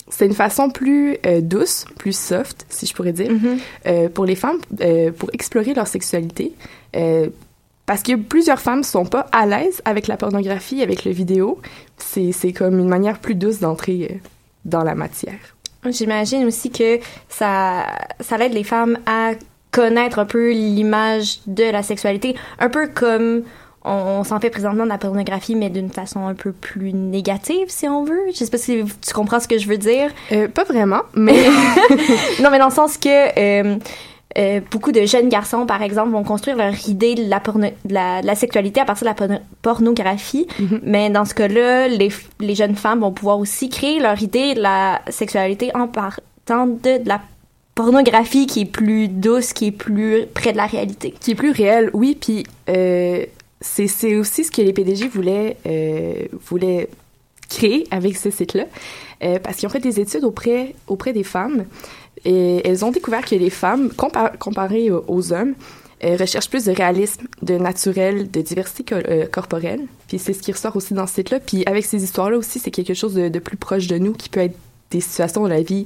c'est 0.09 0.25
une 0.25 0.33
façon 0.33 0.69
plus 0.69 1.17
euh, 1.25 1.41
douce, 1.41 1.85
plus 1.97 2.15
soft, 2.15 2.65
si 2.69 2.85
je 2.85 2.93
pourrais 2.93 3.13
dire, 3.13 3.31
Mhm. 3.31 3.57
euh, 3.87 4.09
pour 4.09 4.25
les 4.25 4.35
femmes 4.35 4.59
pour 5.17 5.29
explorer 5.33 5.73
leur 5.73 5.87
sexualité. 5.87 6.53
Parce 7.85 8.01
que 8.01 8.15
plusieurs 8.15 8.59
femmes 8.61 8.83
sont 8.83 9.05
pas 9.05 9.25
à 9.33 9.45
l'aise 9.45 9.81
avec 9.83 10.07
la 10.07 10.15
pornographie, 10.15 10.81
avec 10.81 11.03
le 11.03 11.11
vidéo. 11.11 11.59
C'est, 11.97 12.53
comme 12.53 12.79
une 12.79 12.87
manière 12.87 13.19
plus 13.19 13.35
douce 13.35 13.59
d'entrer 13.59 14.21
dans 14.63 14.83
la 14.83 14.95
matière. 14.95 15.39
J'imagine 15.89 16.45
aussi 16.45 16.69
que 16.71 16.99
ça, 17.27 17.85
ça 18.21 18.37
aide 18.37 18.53
les 18.53 18.63
femmes 18.63 18.97
à 19.05 19.31
connaître 19.71 20.19
un 20.19 20.25
peu 20.25 20.51
l'image 20.51 21.39
de 21.47 21.63
la 21.65 21.83
sexualité, 21.83 22.35
un 22.59 22.69
peu 22.69 22.87
comme 22.87 23.43
on, 23.85 23.91
on 24.19 24.23
s'en 24.23 24.39
fait 24.39 24.49
présentement 24.49 24.83
de 24.83 24.89
la 24.89 24.97
pornographie, 24.97 25.55
mais 25.55 25.69
d'une 25.69 25.89
façon 25.89 26.27
un 26.27 26.33
peu 26.35 26.51
plus 26.51 26.93
négative, 26.93 27.65
si 27.67 27.87
on 27.87 28.03
veut. 28.03 28.19
Je 28.31 28.37
sais 28.37 28.49
pas 28.49 28.57
si 28.57 28.83
tu 29.05 29.13
comprends 29.13 29.39
ce 29.39 29.47
que 29.47 29.57
je 29.57 29.67
veux 29.67 29.77
dire. 29.77 30.09
Euh, 30.31 30.47
pas 30.47 30.63
vraiment, 30.63 31.01
mais 31.15 31.33
non, 32.41 32.49
mais 32.51 32.59
dans 32.59 32.67
le 32.69 32.73
sens 32.73 32.97
que 32.97 33.09
euh, 33.09 33.75
euh, 34.37 34.61
beaucoup 34.71 34.91
de 34.91 35.05
jeunes 35.05 35.29
garçons, 35.29 35.65
par 35.65 35.81
exemple, 35.83 36.09
vont 36.11 36.23
construire 36.23 36.57
leur 36.57 36.73
idée 36.87 37.13
de 37.15 37.29
la, 37.29 37.39
porno- 37.39 37.73
de 37.85 37.93
la, 37.93 38.21
de 38.21 38.25
la 38.27 38.35
sexualité 38.35 38.79
à 38.79 38.85
partir 38.85 39.03
de 39.05 39.09
la 39.09 39.13
porno- 39.15 39.41
pornographie. 39.61 40.47
Mhm. 40.59 40.79
Mais 40.83 41.09
dans 41.09 41.25
ce 41.25 41.33
cas-là, 41.35 41.87
les, 41.87 42.09
les 42.39 42.55
jeunes 42.55 42.75
femmes 42.75 43.01
vont 43.01 43.11
pouvoir 43.11 43.37
aussi 43.39 43.69
créer 43.69 43.99
leur 43.99 44.21
idée 44.23 44.55
de 44.55 44.61
la 44.61 45.01
sexualité 45.09 45.71
en 45.75 45.87
partant 45.87 46.65
de, 46.67 47.03
de 47.03 47.07
la 47.07 47.21
pornographie 47.75 48.45
qui 48.47 48.61
est 48.61 48.65
plus 48.65 49.07
douce, 49.07 49.53
qui 49.53 49.67
est 49.67 49.71
plus 49.71 50.25
près 50.33 50.51
de 50.51 50.57
la 50.57 50.65
réalité. 50.65 51.13
qui 51.19 51.31
est 51.31 51.35
plus 51.35 51.51
réel, 51.51 51.89
oui. 51.93 52.17
Puis 52.19 52.45
euh, 52.69 53.25
c'est, 53.63 54.15
aussi 54.17 54.43
ce 54.43 54.51
que 54.51 54.61
les 54.61 54.73
PDG 54.73 55.07
voulaient, 55.07 55.57
euh, 55.65 56.25
voulaient 56.47 56.89
créer 57.49 57.87
avec 57.91 58.17
ce 58.17 58.29
site-là. 58.29 58.65
Euh, 59.23 59.39
parce 59.39 59.57
qu'ils 59.57 59.67
ont 59.67 59.71
fait 59.71 59.79
des 59.79 59.99
études 59.99 60.25
auprès, 60.25 60.75
auprès 60.87 61.13
des 61.13 61.23
femmes. 61.23 61.65
Et 62.25 62.61
elles 62.67 62.83
ont 62.83 62.91
découvert 62.91 63.23
que 63.25 63.35
les 63.35 63.49
femmes, 63.49 63.87
compa- 63.97 64.37
comparées 64.37 64.91
aux, 64.91 65.33
hommes, 65.33 65.53
euh, 66.03 66.17
recherchent 66.19 66.49
plus 66.49 66.65
de 66.65 66.71
réalisme, 66.73 67.25
de 67.41 67.57
naturel, 67.57 68.29
de 68.29 68.41
diversité 68.41 68.83
co- 68.83 69.27
corporelle. 69.31 69.81
Puis 70.07 70.19
c'est 70.19 70.33
ce 70.33 70.41
qui 70.41 70.51
ressort 70.51 70.75
aussi 70.75 70.93
dans 70.93 71.07
ce 71.07 71.15
site-là. 71.15 71.39
Puis 71.39 71.63
avec 71.65 71.85
ces 71.85 72.03
histoires-là 72.03 72.37
aussi, 72.37 72.59
c'est 72.59 72.71
quelque 72.71 72.93
chose 72.93 73.13
de, 73.13 73.29
de 73.29 73.39
plus 73.39 73.57
proche 73.57 73.87
de 73.87 73.97
nous 73.97 74.11
qui 74.13 74.27
peut 74.29 74.41
être 74.41 74.57
des 74.91 74.99
situations 75.01 75.43
de 75.45 75.49
la 75.49 75.61
vie 75.61 75.85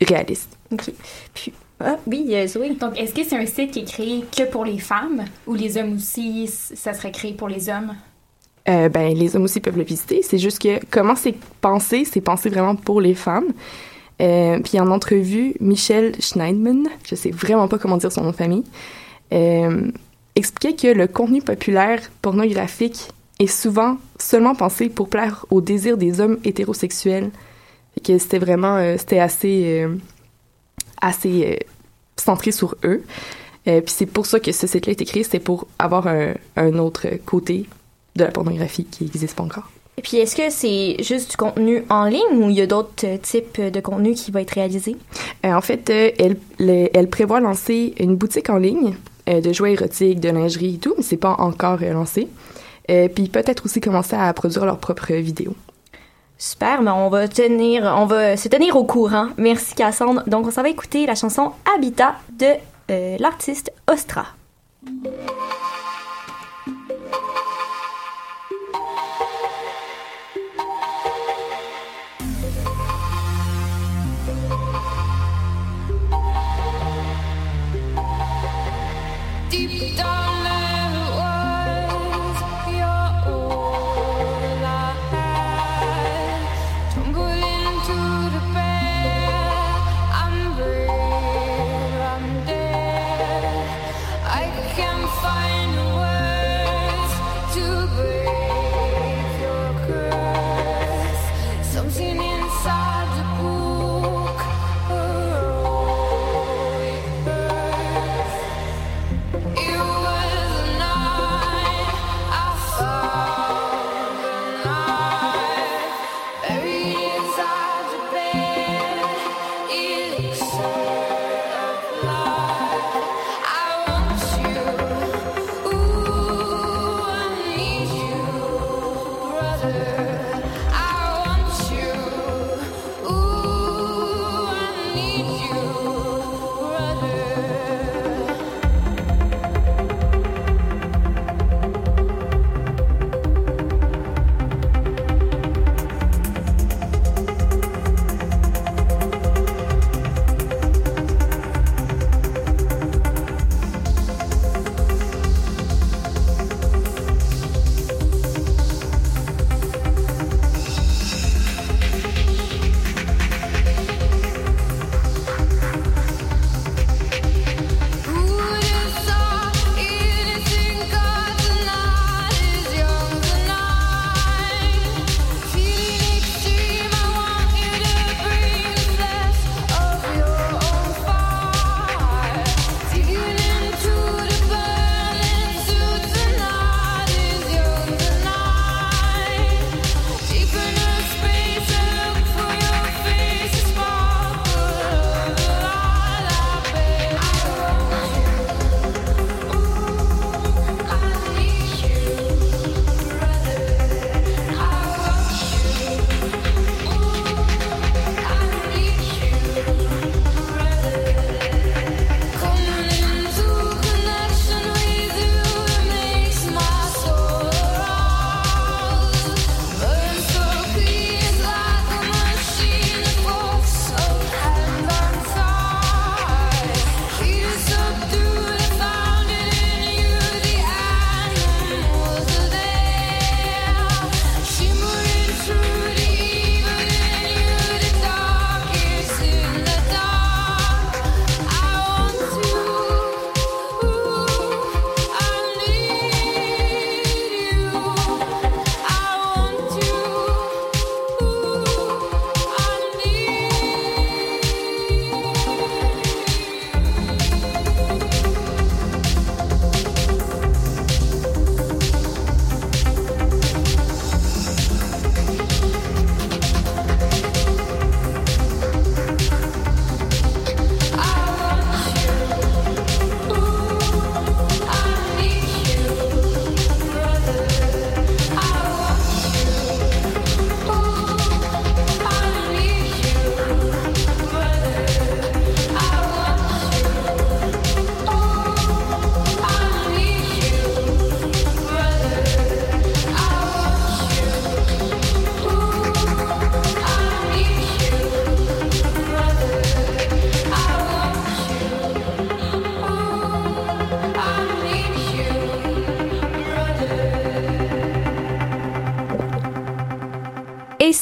réalistes. 0.00 0.56
OK. 0.72 0.90
Puis, 1.34 1.52
ah, 1.80 1.96
oui, 2.06 2.26
euh, 2.30 2.46
Zoé. 2.46 2.70
Donc, 2.70 2.98
est-ce 2.98 3.12
que 3.12 3.22
c'est 3.22 3.36
un 3.36 3.46
site 3.46 3.72
qui 3.72 3.80
est 3.80 3.84
créé 3.84 4.24
que 4.34 4.44
pour 4.50 4.64
les 4.64 4.78
femmes 4.78 5.24
ou 5.46 5.54
les 5.54 5.76
hommes 5.76 5.94
aussi, 5.96 6.46
ça 6.48 6.94
serait 6.94 7.12
créé 7.12 7.34
pour 7.34 7.48
les 7.48 7.68
hommes? 7.68 7.94
Euh, 8.68 8.88
ben, 8.88 9.16
les 9.16 9.36
hommes 9.36 9.44
aussi 9.44 9.60
peuvent 9.60 9.76
le 9.76 9.84
visiter. 9.84 10.22
C'est 10.22 10.38
juste 10.38 10.60
que 10.60 10.80
comment 10.90 11.14
c'est 11.14 11.36
pensé, 11.60 12.04
c'est 12.04 12.20
pensé 12.20 12.48
vraiment 12.48 12.74
pour 12.74 13.00
les 13.00 13.14
femmes. 13.14 13.52
Euh, 14.20 14.58
puis 14.60 14.80
en 14.80 14.90
entrevue, 14.90 15.54
Michel 15.60 16.20
Schneidman, 16.20 16.88
je 17.04 17.14
sais 17.14 17.30
vraiment 17.30 17.68
pas 17.68 17.78
comment 17.78 17.96
dire 17.96 18.10
son 18.10 18.22
nom 18.22 18.30
de 18.30 18.36
famille, 18.36 18.64
euh, 19.32 19.90
expliquait 20.34 20.74
que 20.74 20.98
le 20.98 21.06
contenu 21.06 21.42
populaire 21.42 22.00
pornographique 22.22 23.10
est 23.38 23.46
souvent 23.46 23.98
seulement 24.18 24.54
pensé 24.54 24.88
pour 24.88 25.08
plaire 25.08 25.46
au 25.50 25.60
désir 25.60 25.96
des 25.96 26.20
hommes 26.20 26.38
hétérosexuels. 26.44 27.30
Et 27.96 28.00
que 28.00 28.18
c'était 28.18 28.38
vraiment, 28.38 28.96
c'était 28.98 29.20
assez, 29.20 29.86
assez 31.00 31.60
centré 32.20 32.50
sur 32.52 32.76
eux. 32.84 33.02
Euh, 33.68 33.80
puis 33.80 33.94
c'est 33.96 34.06
pour 34.06 34.26
ça 34.26 34.38
que 34.40 34.52
ce 34.52 34.66
site-là 34.66 34.90
a 34.90 34.92
été 34.92 35.04
créé, 35.04 35.22
c'est 35.24 35.40
pour 35.40 35.66
avoir 35.78 36.06
un, 36.06 36.34
un 36.56 36.78
autre 36.78 37.06
côté 37.24 37.66
de 38.14 38.24
la 38.24 38.30
pornographie 38.30 38.84
qui 38.84 39.04
n'existe 39.04 39.34
pas 39.36 39.42
encore. 39.42 39.70
Et 39.98 40.02
puis, 40.02 40.18
est-ce 40.18 40.36
que 40.36 40.50
c'est 40.50 41.02
juste 41.02 41.30
du 41.30 41.36
contenu 41.38 41.82
en 41.88 42.04
ligne 42.04 42.36
ou 42.36 42.50
il 42.50 42.56
y 42.56 42.60
a 42.60 42.66
d'autres 42.66 43.06
euh, 43.06 43.16
types 43.16 43.60
de 43.60 43.80
contenu 43.80 44.12
qui 44.12 44.30
va 44.30 44.42
être 44.42 44.50
réalisé? 44.50 44.94
Euh, 45.44 45.52
en 45.54 45.62
fait, 45.62 45.88
euh, 45.88 46.10
elle, 46.18 46.36
le- 46.58 46.88
elle 46.92 47.08
prévoit 47.08 47.40
lancer 47.40 47.94
une 47.98 48.14
boutique 48.14 48.50
en 48.50 48.58
ligne 48.58 48.94
euh, 49.28 49.40
de 49.40 49.52
jouets 49.54 49.72
érotiques, 49.72 50.20
de 50.20 50.28
lingerie 50.28 50.74
et 50.74 50.78
tout, 50.78 50.92
mais 50.98 51.02
c'est 51.02 51.16
pas 51.16 51.34
encore 51.38 51.78
lancé. 51.80 52.28
Euh, 52.90 53.08
puis 53.08 53.28
peut-être 53.28 53.64
aussi 53.64 53.80
commencer 53.80 54.14
à 54.16 54.32
produire 54.34 54.66
leurs 54.66 54.78
propres 54.78 55.14
vidéos. 55.14 55.56
Super, 56.38 56.82
mais 56.82 56.90
on 56.90 57.08
va 57.08 57.28
tenir, 57.28 57.84
on 57.84 58.04
va 58.04 58.36
se 58.36 58.48
tenir 58.48 58.76
au 58.76 58.84
courant. 58.84 59.28
Merci 59.38 59.74
Cassandre. 59.74 60.22
Donc 60.26 60.46
on 60.46 60.50
s'en 60.50 60.62
va 60.62 60.68
écouter 60.68 61.06
la 61.06 61.14
chanson 61.14 61.52
Habitat 61.74 62.16
de 62.38 62.54
euh, 62.90 63.16
l'artiste 63.18 63.72
Ostra. 63.90 64.26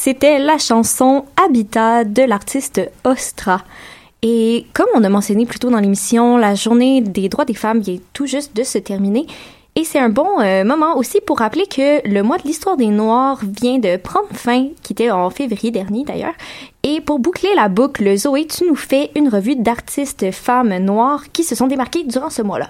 C'était 0.05 0.39
la 0.39 0.59
chanson 0.59 1.25
Habitat 1.43 2.05
de 2.05 2.25
l'artiste 2.25 2.79
Ostra. 3.05 3.63
Et 4.21 4.67
comme 4.75 4.89
on 4.95 5.03
a 5.03 5.09
mentionné 5.09 5.47
plus 5.47 5.59
tôt 5.59 5.71
dans 5.71 5.81
l'émission, 5.81 6.37
la 6.37 6.55
journée 6.55 7.01
des 7.01 7.31
droits 7.31 7.47
des 7.47 7.55
femmes 7.55 7.81
vient 7.81 7.97
tout 8.13 8.27
juste 8.27 8.55
de 8.55 8.65
se 8.65 8.77
terminer. 8.77 9.25
Et 9.77 9.85
c'est 9.85 9.99
un 9.99 10.11
bon 10.11 10.29
euh, 10.41 10.63
moment 10.63 10.99
aussi 10.99 11.23
pour 11.23 11.39
rappeler 11.39 11.65
que 11.67 12.07
le 12.07 12.23
mois 12.23 12.37
de 12.37 12.43
l'histoire 12.43 12.77
des 12.77 12.89
Noirs 12.89 13.41
vient 13.63 13.79
de 13.79 13.97
prendre 13.97 14.29
fin, 14.35 14.69
qui 14.83 14.93
était 14.93 15.11
en 15.11 15.31
février 15.31 15.71
dernier 15.71 16.05
d'ailleurs. 16.05 16.35
Et 16.83 17.01
pour 17.01 17.19
boucler 17.19 17.55
la 17.57 17.71
boucle, 17.71 18.15
Zoé, 18.15 18.47
tu 18.47 18.67
nous 18.67 18.77
fais 18.77 19.11
une 19.17 19.31
revue 19.31 19.57
d'artistes 19.57 20.33
femmes 20.33 20.77
noires 20.81 21.25
qui 21.33 21.45
se 21.45 21.55
sont 21.55 21.67
démarquées 21.67 22.05
durant 22.05 22.29
ce 22.29 22.43
mois-là. 22.43 22.69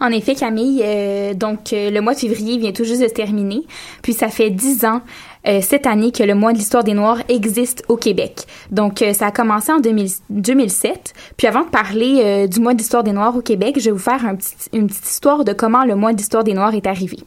En 0.00 0.08
effet, 0.08 0.34
Camille, 0.34 0.80
euh, 0.82 1.34
donc 1.34 1.72
euh, 1.72 1.90
le 1.90 2.00
mois 2.00 2.14
de 2.14 2.18
février 2.18 2.58
vient 2.58 2.72
tout 2.72 2.84
juste 2.84 3.02
de 3.02 3.08
se 3.08 3.12
terminer, 3.12 3.62
puis 4.02 4.14
ça 4.14 4.28
fait 4.28 4.50
dix 4.50 4.84
ans 4.84 5.02
euh, 5.46 5.60
cette 5.62 5.86
année 5.86 6.12
que 6.12 6.22
le 6.22 6.34
mois 6.34 6.52
de 6.52 6.58
l'histoire 6.58 6.84
des 6.84 6.94
Noirs 6.94 7.22
existe 7.28 7.82
au 7.88 7.96
Québec. 7.96 8.42
Donc 8.70 9.02
euh, 9.02 9.12
ça 9.12 9.26
a 9.26 9.30
commencé 9.30 9.72
en 9.72 9.80
2000 9.80 10.08
2007. 10.30 11.14
Puis 11.36 11.46
avant 11.46 11.64
de 11.64 11.70
parler 11.70 12.20
euh, 12.22 12.46
du 12.46 12.60
mois 12.60 12.74
de 12.74 12.78
l'histoire 12.78 13.02
des 13.02 13.12
Noirs 13.12 13.36
au 13.36 13.42
Québec, 13.42 13.76
je 13.78 13.86
vais 13.86 13.90
vous 13.90 13.98
faire 13.98 14.24
une 14.72 14.86
petite 14.86 15.08
histoire 15.08 15.44
de 15.44 15.52
comment 15.52 15.84
le 15.84 15.96
mois 15.96 16.12
de 16.12 16.18
l'histoire 16.18 16.44
des 16.44 16.54
Noirs 16.54 16.74
est 16.74 16.86
arrivé. 16.86 17.18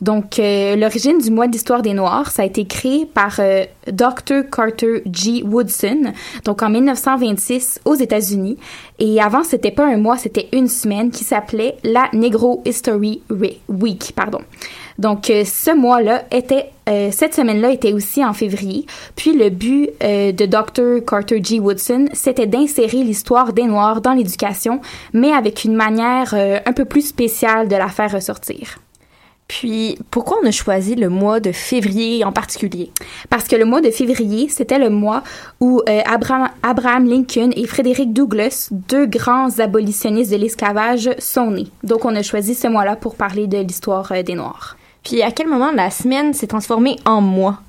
Donc, 0.00 0.38
euh, 0.38 0.76
l'origine 0.76 1.18
du 1.18 1.30
mois 1.30 1.46
de 1.46 1.52
l'histoire 1.52 1.82
des 1.82 1.94
Noirs, 1.94 2.30
ça 2.30 2.42
a 2.42 2.44
été 2.44 2.66
créé 2.66 3.06
par 3.06 3.36
euh, 3.38 3.64
Dr. 3.90 4.48
Carter 4.50 5.02
G. 5.10 5.42
Woodson, 5.42 6.12
donc 6.44 6.62
en 6.62 6.68
1926 6.68 7.80
aux 7.84 7.94
États-Unis. 7.94 8.58
Et 8.98 9.20
avant, 9.20 9.44
c'était 9.44 9.70
pas 9.70 9.86
un 9.86 9.96
mois, 9.96 10.18
c'était 10.18 10.48
une 10.52 10.68
semaine 10.68 11.10
qui 11.10 11.24
s'appelait 11.24 11.76
la 11.84 12.08
Negro 12.12 12.62
History 12.66 13.22
Week, 13.68 14.12
pardon. 14.14 14.40
Donc, 14.98 15.30
euh, 15.30 15.44
ce 15.44 15.74
mois-là 15.74 16.24
était, 16.30 16.70
euh, 16.88 17.10
cette 17.10 17.34
semaine-là 17.34 17.72
était 17.72 17.92
aussi 17.92 18.24
en 18.24 18.32
février. 18.32 18.86
Puis, 19.16 19.36
le 19.36 19.50
but 19.50 19.90
euh, 20.02 20.32
de 20.32 20.46
Dr. 20.46 21.04
Carter 21.04 21.42
G. 21.42 21.60
Woodson, 21.60 22.06
c'était 22.12 22.46
d'insérer 22.46 23.02
l'histoire 23.02 23.52
des 23.52 23.64
Noirs 23.64 24.00
dans 24.00 24.12
l'éducation, 24.12 24.80
mais 25.12 25.32
avec 25.32 25.64
une 25.64 25.74
manière 25.74 26.32
euh, 26.34 26.58
un 26.64 26.72
peu 26.72 26.84
plus 26.84 27.06
spéciale 27.08 27.68
de 27.68 27.76
la 27.76 27.88
faire 27.88 28.12
ressortir. 28.12 28.78
Puis, 29.46 29.98
pourquoi 30.10 30.38
on 30.42 30.46
a 30.46 30.50
choisi 30.50 30.94
le 30.94 31.10
mois 31.10 31.38
de 31.38 31.52
février 31.52 32.24
en 32.24 32.32
particulier? 32.32 32.90
Parce 33.28 33.46
que 33.46 33.56
le 33.56 33.66
mois 33.66 33.82
de 33.82 33.90
février, 33.90 34.48
c'était 34.48 34.78
le 34.78 34.88
mois 34.88 35.22
où 35.60 35.82
euh, 35.88 36.00
Abraham, 36.06 36.48
Abraham 36.62 37.06
Lincoln 37.06 37.50
et 37.54 37.66
Frédéric 37.66 38.12
Douglass, 38.12 38.70
deux 38.72 39.06
grands 39.06 39.58
abolitionnistes 39.58 40.32
de 40.32 40.36
l'esclavage, 40.36 41.10
sont 41.18 41.50
nés. 41.50 41.68
Donc, 41.82 42.06
on 42.06 42.16
a 42.16 42.22
choisi 42.22 42.54
ce 42.54 42.68
mois-là 42.68 42.96
pour 42.96 43.16
parler 43.16 43.46
de 43.46 43.58
l'histoire 43.58 44.10
euh, 44.12 44.22
des 44.22 44.34
Noirs. 44.34 44.76
Puis, 45.04 45.22
à 45.22 45.30
quel 45.30 45.48
moment 45.48 45.70
la 45.70 45.90
semaine 45.90 46.32
s'est 46.34 46.46
transformée 46.46 46.96
en 47.04 47.20
mois? 47.20 47.60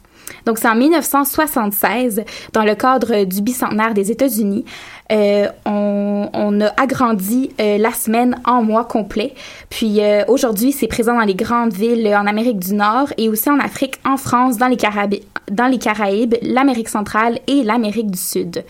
Donc, 0.45 0.57
c'est 0.59 0.67
en 0.67 0.75
1976, 0.75 2.23
dans 2.53 2.63
le 2.63 2.75
cadre 2.75 3.25
du 3.25 3.41
bicentenaire 3.41 3.93
des 3.93 4.11
États-Unis, 4.11 4.65
euh, 5.11 5.47
on, 5.65 6.29
on 6.33 6.61
a 6.61 6.67
agrandi 6.81 7.51
euh, 7.59 7.77
la 7.77 7.91
semaine 7.91 8.35
en 8.45 8.63
mois 8.63 8.85
complet. 8.85 9.33
Puis 9.69 10.01
euh, 10.01 10.23
aujourd'hui, 10.27 10.71
c'est 10.71 10.87
présent 10.87 11.15
dans 11.15 11.25
les 11.25 11.35
grandes 11.35 11.73
villes 11.73 12.07
en 12.15 12.25
Amérique 12.25 12.59
du 12.59 12.73
Nord 12.73 13.09
et 13.17 13.29
aussi 13.29 13.49
en 13.49 13.59
Afrique, 13.59 13.99
en 14.03 14.17
France, 14.17 14.57
dans 14.57 14.67
les 14.67 14.77
Caraïbes, 14.77 15.15
dans 15.51 15.67
les 15.67 15.77
Caraïbes, 15.77 16.35
l'Amérique 16.41 16.89
centrale 16.89 17.39
et 17.47 17.63
l'Amérique 17.63 18.09
du 18.09 18.17
Sud. 18.17 18.63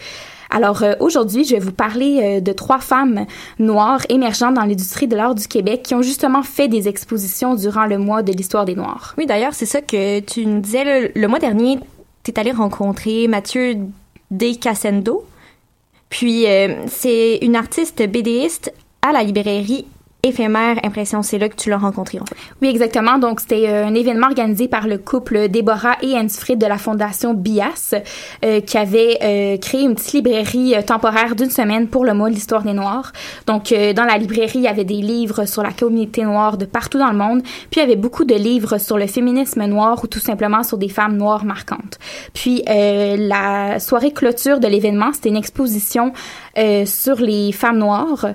Alors 0.49 0.84
euh, 0.84 0.93
aujourd'hui, 0.99 1.43
je 1.43 1.55
vais 1.55 1.60
vous 1.60 1.71
parler 1.71 2.19
euh, 2.21 2.39
de 2.39 2.51
trois 2.51 2.79
femmes 2.79 3.25
noires 3.60 4.01
émergentes 4.10 4.55
dans 4.55 4.63
l'industrie 4.63 5.08
de 5.08 5.15
l'art 5.15 5.36
du 5.36 5.47
Québec 5.47 5.84
qui 5.84 5.95
ont 5.95 6.01
justement 6.01 6.43
fait 6.43 6.67
des 6.67 6.88
expositions 6.88 7.55
durant 7.55 7.86
le 7.86 7.97
mois 7.97 8.23
de 8.23 8.31
l'histoire 8.31 8.65
des 8.65 8.75
Noirs. 8.75 9.15
Oui, 9.17 9.25
d'ailleurs, 9.25 9.53
c'est 9.53 9.65
ça 9.65 9.81
que 9.81 10.19
tu 10.19 10.45
nous 10.45 10.60
disais 10.60 11.12
le, 11.13 11.27
mois 11.27 11.39
dernier. 11.39 11.79
Tu 12.23 12.31
es 12.31 12.39
allé 12.39 12.51
rencontrer 12.51 13.27
Mathieu 13.27 13.77
Descassendo. 14.31 15.25
Puis, 16.10 16.47
euh, 16.47 16.86
c'est 16.88 17.39
une 17.41 17.55
artiste 17.55 18.01
BDiste 18.08 18.73
à 19.01 19.12
la 19.12 19.23
librairie 19.23 19.86
éphémère 20.25 20.77
Impression. 20.83 21.21
C'est 21.21 21.38
là 21.38 21.49
que 21.49 21.55
tu 21.55 21.69
l'as 21.69 21.77
rencontré, 21.77 22.19
en 22.19 22.25
fait. 22.25 22.35
Oui, 22.61 22.69
exactement. 22.69 23.17
Donc, 23.17 23.39
c'était 23.39 23.67
euh, 23.67 23.85
un 23.85 23.93
événement 23.93 24.27
organisé 24.27 24.67
par 24.67 24.88
le 24.88 24.97
couple 24.97 25.47
Déborah 25.49 25.97
et 26.01 26.13
Ansfried 26.15 26.59
de 26.59 26.65
la 26.65 26.77
Fondation 26.77 27.33
BIAS 27.33 27.93
euh, 28.43 28.61
qui 28.61 28.77
avait 28.77 29.17
euh, 29.23 29.57
créé 29.57 29.83
une 29.83 29.95
petite 29.95 30.13
librairie 30.13 30.75
euh, 30.75 30.81
temporaire 30.81 31.35
d'une 31.35 31.49
semaine 31.49 31.88
pour 31.88 32.05
le 32.05 32.13
mois 32.13 32.29
de 32.29 32.35
l'histoire 32.35 32.63
des 32.63 32.73
Noirs. 32.73 33.11
Donc, 33.45 33.71
euh, 33.71 33.93
dans 33.93 34.05
la 34.05 34.17
librairie, 34.17 34.59
il 34.59 34.63
y 34.63 34.67
avait 34.67 34.83
des 34.83 35.01
livres 35.01 35.45
sur 35.45 35.63
la 35.63 35.71
communauté 35.71 36.23
noire 36.23 36.57
de 36.57 36.65
partout 36.65 36.97
dans 36.97 37.11
le 37.11 37.17
monde. 37.17 37.41
Puis, 37.43 37.77
il 37.77 37.79
y 37.79 37.83
avait 37.83 37.95
beaucoup 37.95 38.25
de 38.25 38.35
livres 38.35 38.77
sur 38.77 38.97
le 38.97 39.07
féminisme 39.07 39.65
noir 39.65 40.03
ou 40.03 40.07
tout 40.07 40.19
simplement 40.19 40.63
sur 40.63 40.77
des 40.77 40.89
femmes 40.89 41.17
noires 41.17 41.45
marquantes. 41.45 41.99
Puis, 42.33 42.63
euh, 42.69 43.15
la 43.17 43.79
soirée 43.79 44.11
clôture 44.11 44.59
de 44.59 44.67
l'événement, 44.67 45.13
c'était 45.13 45.29
une 45.29 45.35
exposition 45.35 46.13
sur 46.85 47.17
les 47.17 47.51
femmes 47.51 47.79
noires. 47.79 48.27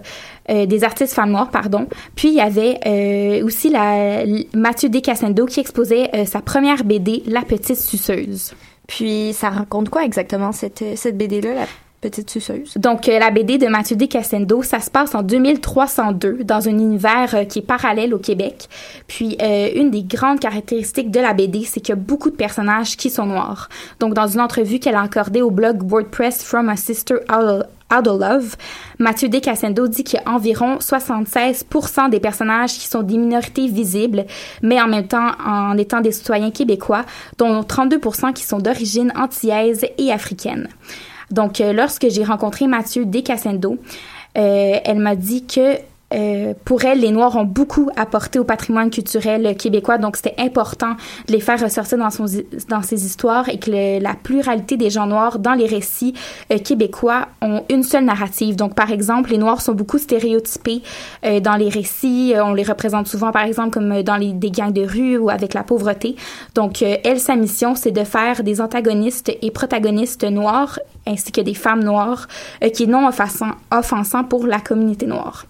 Euh, 0.50 0.66
des 0.66 0.84
artistes 0.84 1.14
femmes 1.14 1.30
noires, 1.30 1.50
pardon. 1.50 1.86
Puis 2.14 2.28
il 2.28 2.34
y 2.34 2.40
avait 2.40 2.78
euh, 2.86 3.44
aussi 3.44 3.70
la, 3.70 4.24
Mathieu 4.54 4.88
Descassendo 4.88 5.46
qui 5.46 5.60
exposait 5.60 6.10
euh, 6.14 6.24
sa 6.24 6.40
première 6.40 6.84
BD, 6.84 7.22
La 7.26 7.42
Petite 7.42 7.78
Suceuse. 7.78 8.54
Puis, 8.90 9.32
ça 9.34 9.50
raconte 9.50 9.88
quoi 9.88 10.04
exactement, 10.04 10.50
cette, 10.50 10.82
cette 10.96 11.16
BD-là, 11.16 11.54
la 11.54 11.66
petite 12.00 12.28
suceuse? 12.28 12.74
Donc, 12.76 13.08
euh, 13.08 13.20
la 13.20 13.30
BD 13.30 13.56
de 13.56 13.68
Mathieu 13.68 13.94
Descassendo, 13.94 14.64
ça 14.64 14.80
se 14.80 14.90
passe 14.90 15.14
en 15.14 15.22
2302 15.22 16.42
dans 16.42 16.66
un 16.68 16.72
univers 16.72 17.34
euh, 17.34 17.44
qui 17.44 17.60
est 17.60 17.62
parallèle 17.62 18.12
au 18.12 18.18
Québec. 18.18 18.68
Puis, 19.06 19.36
euh, 19.40 19.68
une 19.76 19.92
des 19.92 20.02
grandes 20.02 20.40
caractéristiques 20.40 21.12
de 21.12 21.20
la 21.20 21.34
BD, 21.34 21.62
c'est 21.64 21.78
qu'il 21.78 21.90
y 21.90 21.98
a 21.98 22.00
beaucoup 22.00 22.30
de 22.30 22.36
personnages 22.36 22.96
qui 22.96 23.10
sont 23.10 23.26
noirs. 23.26 23.68
Donc, 24.00 24.14
dans 24.14 24.26
une 24.26 24.40
entrevue 24.40 24.80
qu'elle 24.80 24.96
a 24.96 25.02
accordée 25.02 25.42
au 25.42 25.52
blog 25.52 25.88
WordPress 25.88 26.42
From 26.42 26.68
a 26.68 26.76
Sister 26.76 27.18
Out 27.30 27.66
Love, 27.90 28.56
Mathieu 28.98 29.28
Descassendo 29.28 29.88
dit 29.88 30.04
qu'il 30.04 30.20
y 30.20 30.22
a 30.28 30.30
environ 30.30 30.76
76% 30.76 32.10
des 32.10 32.20
personnages 32.20 32.74
qui 32.74 32.86
sont 32.86 33.02
des 33.02 33.16
minorités 33.16 33.66
visibles, 33.66 34.24
mais 34.62 34.80
en 34.80 34.86
même 34.86 35.06
temps 35.06 35.32
en 35.44 35.76
étant 35.76 36.00
des 36.00 36.12
citoyens 36.12 36.50
québécois, 36.50 37.04
dont 37.38 37.60
32% 37.62 38.32
qui 38.32 38.44
sont 38.44 38.58
d'origine 38.58 39.12
antillaise 39.16 39.84
et 39.98 40.12
africaine. 40.12 40.68
Donc, 41.30 41.60
euh, 41.60 41.72
lorsque 41.72 42.08
j'ai 42.08 42.24
rencontré 42.24 42.66
Mathieu 42.66 43.04
Descassendo, 43.04 43.78
euh, 44.38 44.76
elle 44.84 44.98
m'a 44.98 45.16
dit 45.16 45.46
que 45.46 45.76
euh, 46.12 46.54
pour 46.64 46.84
elle, 46.84 47.00
les 47.00 47.10
Noirs 47.10 47.36
ont 47.36 47.44
beaucoup 47.44 47.88
apporté 47.96 48.38
au 48.38 48.44
patrimoine 48.44 48.90
culturel 48.90 49.56
québécois, 49.56 49.98
donc 49.98 50.16
c'était 50.16 50.34
important 50.38 50.94
de 51.28 51.32
les 51.32 51.40
faire 51.40 51.60
ressortir 51.60 51.98
dans, 51.98 52.10
son, 52.10 52.26
dans 52.68 52.82
ses 52.82 53.04
histoires 53.06 53.48
et 53.48 53.58
que 53.58 53.70
le- 53.70 54.00
la 54.02 54.14
pluralité 54.14 54.76
des 54.76 54.90
gens 54.90 55.06
noirs 55.06 55.38
dans 55.38 55.54
les 55.54 55.66
récits 55.66 56.14
euh, 56.52 56.58
québécois 56.58 57.28
ont 57.42 57.64
une 57.70 57.82
seule 57.82 58.04
narrative. 58.04 58.56
Donc, 58.56 58.74
par 58.74 58.90
exemple, 58.90 59.30
les 59.30 59.38
Noirs 59.38 59.60
sont 59.60 59.72
beaucoup 59.74 59.98
stéréotypés 59.98 60.82
euh, 61.24 61.40
dans 61.40 61.56
les 61.56 61.68
récits. 61.68 62.34
Euh, 62.34 62.44
on 62.44 62.54
les 62.54 62.64
représente 62.64 63.06
souvent, 63.06 63.30
par 63.30 63.44
exemple, 63.44 63.70
comme 63.70 64.02
dans 64.02 64.16
les, 64.16 64.32
des 64.32 64.50
gangs 64.50 64.72
de 64.72 64.82
rue 64.84 65.16
ou 65.18 65.30
avec 65.30 65.54
la 65.54 65.62
pauvreté. 65.62 66.16
Donc, 66.54 66.82
elle, 66.82 67.20
sa 67.20 67.36
mission, 67.36 67.74
c'est 67.74 67.90
de 67.92 68.04
faire 68.04 68.42
des 68.42 68.60
antagonistes 68.60 69.30
et 69.42 69.50
protagonistes 69.50 70.24
noirs 70.24 70.78
ainsi 71.06 71.32
que 71.32 71.40
des 71.40 71.54
femmes 71.54 71.82
noires 71.82 72.28
qui 72.74 72.84
est 72.84 72.86
non 72.86 73.06
offensant, 73.08 73.52
offensant 73.70 74.24
pour 74.24 74.46
la 74.46 74.60
communauté 74.60 75.06
noire. 75.06 75.46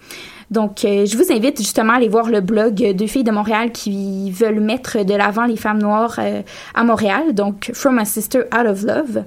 Donc, 0.50 0.84
euh, 0.84 1.06
je 1.06 1.16
vous 1.16 1.30
invite 1.32 1.58
justement 1.58 1.92
à 1.92 1.96
aller 1.96 2.08
voir 2.08 2.28
le 2.28 2.40
blog 2.40 2.74
Deux 2.94 3.06
filles 3.06 3.22
de 3.24 3.30
Montréal 3.30 3.70
qui 3.70 4.30
veulent 4.32 4.58
mettre 4.60 5.04
de 5.04 5.14
l'avant 5.14 5.44
les 5.44 5.56
femmes 5.56 5.78
noires 5.80 6.16
euh, 6.18 6.42
à 6.74 6.82
Montréal, 6.82 7.34
donc 7.34 7.70
From 7.72 7.98
a 7.98 8.04
Sister 8.04 8.40
Out 8.52 8.66
of 8.66 8.82
Love. 8.82 9.24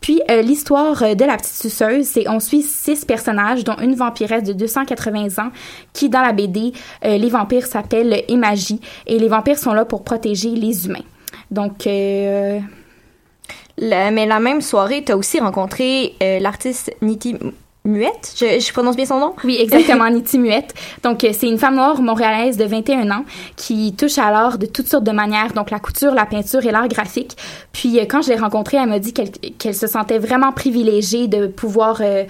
Puis, 0.00 0.20
euh, 0.30 0.42
l'histoire 0.42 1.00
euh, 1.02 1.14
de 1.14 1.24
la 1.24 1.36
petite 1.36 1.54
suceuse, 1.54 2.06
c'est 2.06 2.28
on 2.28 2.40
suit 2.40 2.62
six 2.62 3.04
personnages, 3.04 3.62
dont 3.62 3.76
une 3.80 3.94
vampiresse 3.94 4.42
de 4.44 4.52
280 4.52 5.26
ans, 5.44 5.50
qui, 5.92 6.08
dans 6.08 6.22
la 6.22 6.32
BD, 6.32 6.72
euh, 7.04 7.16
les 7.18 7.28
vampires 7.28 7.66
s'appellent 7.66 8.24
Émagie, 8.28 8.80
et 9.06 9.18
les 9.18 9.28
vampires 9.28 9.58
sont 9.58 9.72
là 9.74 9.84
pour 9.84 10.02
protéger 10.02 10.50
les 10.50 10.86
humains. 10.86 11.04
Donc, 11.52 11.86
euh, 11.86 12.58
La- 13.80 14.10
mais 14.10 14.26
la 14.26 14.40
même 14.40 14.60
soirée, 14.60 15.04
tu 15.04 15.12
as 15.12 15.16
aussi 15.16 15.38
rencontré 15.38 16.14
euh, 16.20 16.40
l'artiste 16.40 16.92
Niti 17.00 17.36
Muette. 17.88 18.34
Je, 18.38 18.72
prononce 18.72 18.96
bien 18.96 19.06
son 19.06 19.18
nom? 19.18 19.34
Oui, 19.44 19.56
exactement, 19.58 20.08
Niti 20.10 20.38
Muette. 20.38 20.74
Donc, 21.02 21.24
euh, 21.24 21.30
c'est 21.32 21.48
une 21.48 21.58
femme 21.58 21.74
noire 21.74 22.00
montréalaise 22.00 22.56
de 22.56 22.64
21 22.64 23.10
ans 23.10 23.24
qui 23.56 23.94
touche 23.94 24.18
à 24.18 24.30
l'art 24.30 24.58
de 24.58 24.66
toutes 24.66 24.86
sortes 24.86 25.04
de 25.04 25.10
manières, 25.10 25.52
donc 25.54 25.70
la 25.70 25.78
couture, 25.78 26.14
la 26.14 26.26
peinture 26.26 26.64
et 26.64 26.70
l'art 26.70 26.88
graphique. 26.88 27.36
Puis, 27.72 27.98
euh, 27.98 28.04
quand 28.08 28.22
je 28.22 28.28
l'ai 28.28 28.36
rencontrée, 28.36 28.76
elle 28.76 28.88
m'a 28.88 28.98
dit 28.98 29.12
qu'elle 29.12 29.30
qu'elle 29.30 29.74
se 29.74 29.86
sentait 29.86 30.18
vraiment 30.18 30.52
privilégiée 30.52 31.28
de 31.28 31.46
pouvoir 31.46 31.98
euh, 32.00 32.24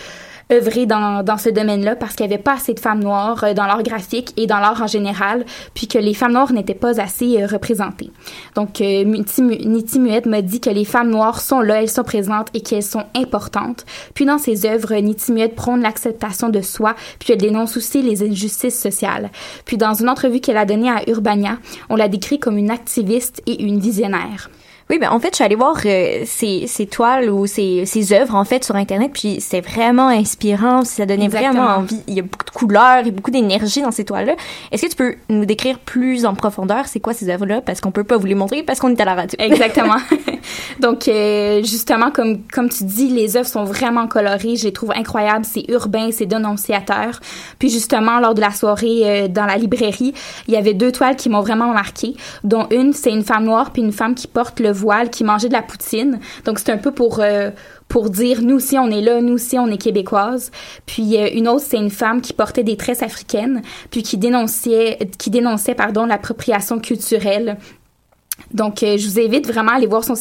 œuvrer 0.51 0.87
dans, 0.87 1.23
dans 1.23 1.37
ce 1.39 1.51
domaine-là 1.51 1.97
parce 1.97 2.15
qu'il 2.15 2.27
n'y 2.27 2.33
avait 2.33 2.43
pas 2.43 2.55
assez 2.55 2.75
de 2.75 2.81
femmes 2.81 3.03
noires 3.03 3.45
euh, 3.45 3.55
dans 3.55 3.67
l'art 3.67 3.83
graphique 3.83 4.33
et 4.37 4.47
dans 4.47 4.59
l'art 4.59 4.81
en 4.83 4.87
général, 4.87 5.45
puis 5.75 5.87
que 5.87 5.99
les 5.99 6.15
femmes 6.15 6.33
noires 6.33 6.53
n'étaient 6.53 6.75
pas 6.75 7.01
assez 7.01 7.43
euh, 7.43 7.47
représentées. 7.47 8.11
Donc, 8.55 8.81
euh, 8.81 9.05
Niti, 9.05 9.43
Mu- 9.43 9.59
Niti 9.65 9.99
Muette 9.99 10.27
m'a 10.27 10.43
dit 10.43 10.61
que 10.61 10.71
les 10.71 10.85
femmes 10.85 11.11
noires 11.11 11.41
sont 11.41 11.61
là, 11.61 11.83
elles 11.83 11.91
sont 11.91 12.03
présentes 12.03 12.49
et 12.55 12.61
qu'elles 12.63 12.83
sont 12.83 13.05
importantes. 13.15 13.85
Puis 14.15 14.25
dans 14.25 14.39
ses 14.39 14.65
œuvres, 14.67 14.95
Niti 14.95 15.33
Muette 15.33 15.55
prône 15.55 15.83
l'acceptation 15.83 16.49
de 16.49 16.61
soi, 16.63 16.95
puis 17.19 17.33
elle 17.33 17.39
dénonce 17.41 17.77
aussi 17.77 18.03
les 18.03 18.23
injustices 18.23 18.81
sociales. 18.81 19.31
Puis 19.65 19.77
dans 19.77 19.95
une 19.95 20.09
entrevue 20.09 20.41
qu'elle 20.41 20.57
a 20.57 20.65
donnée 20.65 20.91
à 20.91 21.09
Urbania, 21.09 21.59
on 21.91 21.97
l'a 21.97 22.09
décrit 22.09 22.39
comme 22.39 22.57
une 22.59 22.71
activiste 22.71 23.43
et 23.47 23.63
une 23.63 23.81
visionnaire. 23.81 24.51
Oui, 24.91 24.99
ben 24.99 25.11
en 25.11 25.21
fait, 25.21 25.31
je 25.31 25.37
suis 25.37 25.45
allée 25.45 25.55
voir 25.55 25.77
euh, 25.85 26.23
ses, 26.25 26.67
ses 26.67 26.87
toiles 26.87 27.31
ou 27.31 27.47
ses, 27.47 27.85
ses 27.85 28.13
œuvres 28.13 28.35
en 28.35 28.45
fait 28.45 28.65
sur 28.65 28.75
internet, 28.77 29.11
puis 29.13 29.39
c'est 29.41 29.61
vraiment 29.61 30.09
inspirant, 30.09 30.85
ça 30.85 31.05
donnait 31.05 31.27
Exactement. 31.27 31.53
vraiment 31.53 31.77
envie. 31.79 32.01
Il 32.07 32.15
y 32.15 32.21
a 32.21 32.23
beaucoup 32.23 32.45
de 32.45 32.51
couleurs 32.51 33.07
et 33.07 33.11
beaucoup 33.11 33.31
d'énergie 33.31 33.83
dans 33.83 33.91
ces 33.91 34.05
toiles-là. 34.05 34.35
Est-ce 34.73 34.83
que 34.83 34.91
tu 34.91 34.97
peux 34.97 35.15
nous 35.29 35.45
décrire 35.45 35.79
plus 35.79 36.25
en 36.25 36.35
profondeur 36.35 36.87
c'est 36.87 37.01
quoi 37.01 37.13
ces 37.13 37.29
œuvres-là? 37.29 37.61
Parce 37.61 37.81
qu'on 37.81 37.91
peut 37.91 38.05
pas 38.05 38.17
vous 38.17 38.27
les 38.27 38.35
montrer 38.35 38.63
parce 38.63 38.81
qu'on 38.81 38.91
est 38.91 39.01
à 39.01 39.05
la 39.05 39.15
radio. 39.15 39.37
Exactement. 39.39 39.97
Donc, 40.81 41.09
euh, 41.09 41.63
justement, 41.63 42.11
comme, 42.11 42.43
comme 42.53 42.69
tu 42.69 42.85
dis, 42.85 43.09
les 43.09 43.37
œuvres 43.37 43.49
sont 43.49 43.65
vraiment 43.65 44.07
colorées. 44.07 44.57
Je 44.57 44.65
les 44.65 44.73
trouve 44.73 44.93
incroyables. 44.93 45.45
C'est 45.45 45.65
urbain, 45.69 46.11
c'est 46.13 46.27
dénonciateur. 46.27 47.21
Puis, 47.59 47.71
justement, 47.71 48.21
lors 48.21 48.35
de 48.35 48.41
la 48.41 48.51
soirée 48.51 49.03
euh, 49.05 49.29
dans 49.29 49.47
la 49.47 49.57
librairie, 49.57 50.15
il 50.47 50.55
y 50.55 50.57
avait 50.57 50.75
deux 50.75 50.93
toiles 50.93 51.17
qui 51.17 51.29
m'ont 51.29 51.41
vraiment 51.41 51.73
marqué, 51.73 52.15
dont 52.45 52.67
une, 52.71 52.93
c'est 52.93 53.11
une 53.11 53.25
femme 53.25 53.45
noire 53.45 53.71
puis 53.73 53.83
une 53.83 53.93
femme 53.93 54.15
qui 54.15 54.27
porte 54.27 54.61
le 54.61 54.73
voile, 54.79 55.11
qui 55.11 55.25
mangeait 55.25 55.49
de 55.49 55.53
la 55.53 55.63
poutine. 55.63 56.21
Donc, 56.45 56.59
c'est 56.59 56.71
un 56.71 56.79
peu 56.79 56.93
pour... 56.93 57.21
euh, 57.21 57.51
pour 57.89 58.11
dire 58.11 58.43
nous 58.43 58.57
aussi 58.57 58.79
on 58.79 58.91
est 58.91 59.01
là, 59.01 59.21
nous 59.21 59.35
aussi 59.35 59.59
on 59.59 59.67
est 59.69 59.79
québécoises. 59.79 60.51
Puis 60.87 61.17
une 61.17 61.49
autre 61.49 61.65
c'est 61.67 61.79
une 61.79 61.91
femme 61.91 62.21
qui 62.21 62.33
portait 62.35 62.63
des 62.63 62.77
tresses 62.77 63.03
africaines, 63.03 63.63
puis 63.91 64.03
qui 64.03 64.19
dénonçait 64.19 64.99
qui 65.19 65.31
dénonçait 65.31 65.75
pardon 65.75 66.05
l'appropriation 66.05 66.79
culturelle. 66.79 67.57
Donc 68.53 68.83
euh, 68.83 68.97
je 68.97 69.09
vous 69.09 69.21
invite 69.21 69.47
vraiment 69.47 69.73
à 69.73 69.77
aller 69.77 69.87
voir 69.87 70.05
son 70.05 70.15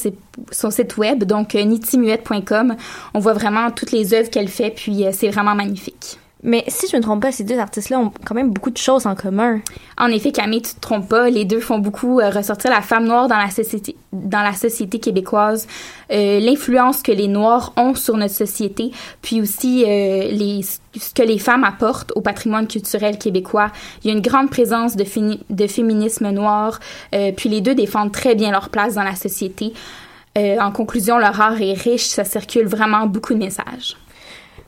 son 0.51 0.71
site 0.71 0.97
web 0.97 1.23
donc 1.23 1.55
euh, 1.55 1.63
nitimuette.com. 1.63 2.75
On 3.13 3.19
voit 3.19 3.33
vraiment 3.33 3.69
toutes 3.71 3.91
les 3.91 4.13
œuvres 4.13 4.29
qu'elle 4.29 4.47
fait 4.47 4.71
puis 4.71 5.05
euh, 5.05 5.11
c'est 5.13 5.29
vraiment 5.29 5.55
magnifique. 5.55 6.19
Mais 6.47 6.63
si 6.69 6.87
je 6.87 6.95
ne 6.95 7.01
me 7.01 7.03
trompe 7.03 7.23
pas, 7.23 7.33
ces 7.33 7.43
deux 7.43 7.59
artistes-là 7.59 7.99
ont 7.99 8.11
quand 8.25 8.33
même 8.33 8.51
beaucoup 8.51 8.69
de 8.69 8.77
choses 8.77 9.05
en 9.05 9.15
commun. 9.15 9.59
En 9.97 10.07
effet, 10.07 10.31
Camille, 10.31 10.61
tu 10.61 10.75
te 10.75 10.79
trompes 10.79 11.09
pas. 11.09 11.29
Les 11.29 11.43
deux 11.43 11.59
font 11.59 11.79
beaucoup 11.79 12.21
euh, 12.21 12.29
ressortir 12.29 12.71
la 12.71 12.81
femme 12.81 13.05
noire 13.05 13.27
dans 13.27 13.37
la 13.37 13.49
société, 13.49 13.97
dans 14.13 14.41
la 14.41 14.53
société 14.53 14.99
québécoise, 14.99 15.67
euh, 16.09 16.39
l'influence 16.39 17.03
que 17.03 17.11
les 17.11 17.27
Noirs 17.27 17.73
ont 17.75 17.95
sur 17.95 18.15
notre 18.15 18.33
société, 18.33 18.91
puis 19.21 19.41
aussi 19.41 19.83
euh, 19.85 20.61
ce 20.95 21.13
que 21.13 21.21
les 21.21 21.37
femmes 21.37 21.65
apportent 21.65 22.13
au 22.15 22.21
patrimoine 22.21 22.65
culturel 22.65 23.17
québécois. 23.17 23.69
Il 24.05 24.07
y 24.07 24.13
a 24.13 24.15
une 24.15 24.23
grande 24.23 24.49
présence 24.49 24.95
de, 24.95 25.03
de 25.49 25.67
féminisme 25.67 26.29
noir, 26.31 26.79
puis 27.35 27.49
les 27.49 27.59
deux 27.59 27.75
défendent 27.75 28.13
très 28.13 28.35
bien 28.35 28.51
leur 28.51 28.69
place 28.69 28.95
dans 28.95 29.03
la 29.03 29.15
société. 29.15 29.73
En 30.35 30.71
conclusion, 30.71 31.17
leur 31.17 31.41
art 31.41 31.61
est 31.61 31.73
riche, 31.73 32.05
ça 32.05 32.23
circule 32.23 32.67
vraiment 32.67 33.05
beaucoup 33.05 33.33
de 33.33 33.39
messages. 33.39 33.97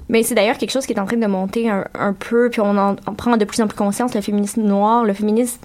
Mais 0.09 0.23
c'est 0.23 0.35
d'ailleurs 0.35 0.57
quelque 0.57 0.71
chose 0.71 0.85
qui 0.85 0.93
est 0.93 0.99
en 0.99 1.05
train 1.05 1.17
de 1.17 1.27
monter 1.27 1.69
un, 1.69 1.85
un 1.93 2.13
peu, 2.13 2.49
puis 2.49 2.61
on 2.61 2.77
en 2.77 2.95
on 3.07 3.13
prend 3.13 3.37
de 3.37 3.45
plus 3.45 3.61
en 3.61 3.67
plus 3.67 3.77
conscience, 3.77 4.13
le 4.15 4.21
féminisme 4.21 4.63
noir, 4.63 5.05
le 5.05 5.13
féminisme 5.13 5.59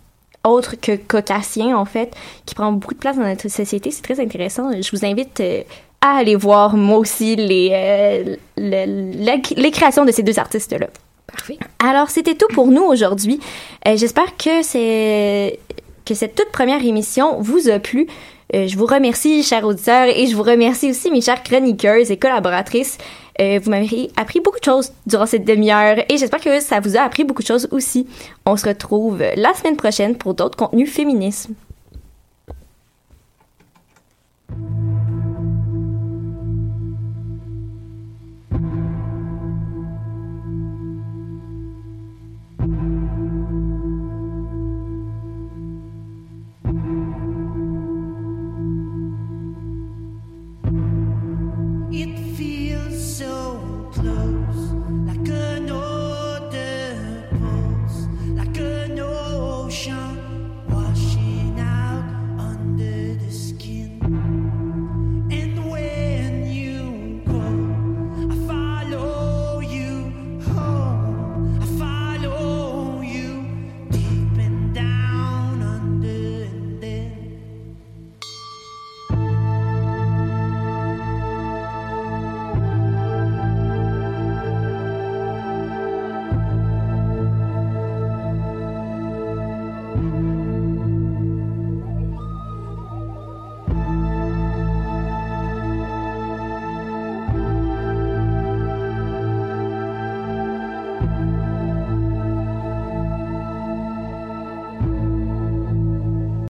autre 0.44 0.74
que 0.78 0.94
caucasien, 0.96 1.76
en 1.76 1.86
fait, 1.86 2.14
qui 2.44 2.54
prend 2.54 2.70
beaucoup 2.72 2.92
de 2.94 2.98
place 2.98 3.16
dans 3.16 3.24
notre 3.24 3.48
société. 3.48 3.90
C'est 3.90 4.02
très 4.02 4.20
intéressant. 4.20 4.70
Je 4.78 4.90
vous 4.94 5.04
invite 5.06 5.40
euh, 5.40 5.62
à 6.02 6.18
aller 6.18 6.36
voir, 6.36 6.76
moi 6.76 6.98
aussi, 6.98 7.34
les, 7.36 7.70
euh, 7.72 8.36
le- 8.58 9.24
la- 9.24 9.36
les 9.56 9.70
créations 9.70 10.04
de 10.04 10.12
ces 10.12 10.22
deux 10.22 10.38
artistes-là. 10.38 10.88
Parfait. 11.26 11.58
Alors, 11.82 12.10
c'était 12.10 12.34
tout 12.34 12.46
pour 12.52 12.66
nous 12.66 12.82
aujourd'hui. 12.82 13.40
Euh, 13.88 13.96
J'espère 13.96 14.36
que 14.36 14.62
c'est 14.62 15.58
que 16.04 16.12
cette 16.12 16.34
toute 16.34 16.50
première 16.52 16.84
émission 16.84 17.40
vous 17.40 17.70
a 17.70 17.78
plu. 17.78 18.06
Euh, 18.54 18.68
je 18.68 18.76
vous 18.76 18.86
remercie, 18.86 19.42
chers 19.42 19.64
auditeurs, 19.64 20.06
et 20.06 20.26
je 20.26 20.36
vous 20.36 20.44
remercie 20.44 20.90
aussi, 20.90 21.10
mes 21.10 21.20
chères 21.20 21.42
chroniqueuses 21.42 22.10
et 22.12 22.16
collaboratrices. 22.16 22.98
Euh, 23.40 23.58
vous 23.60 23.70
m'avez 23.70 24.10
appris 24.16 24.38
beaucoup 24.38 24.60
de 24.60 24.64
choses 24.64 24.92
durant 25.06 25.26
cette 25.26 25.44
demi-heure 25.44 25.98
et 26.08 26.18
j'espère 26.18 26.40
que 26.40 26.60
ça 26.60 26.78
vous 26.78 26.96
a 26.96 27.00
appris 27.00 27.24
beaucoup 27.24 27.42
de 27.42 27.48
choses 27.48 27.66
aussi. 27.72 28.06
On 28.46 28.56
se 28.56 28.68
retrouve 28.68 29.24
la 29.34 29.52
semaine 29.54 29.76
prochaine 29.76 30.16
pour 30.16 30.34
d'autres 30.34 30.56
contenus 30.56 30.88
féministes. 30.88 31.48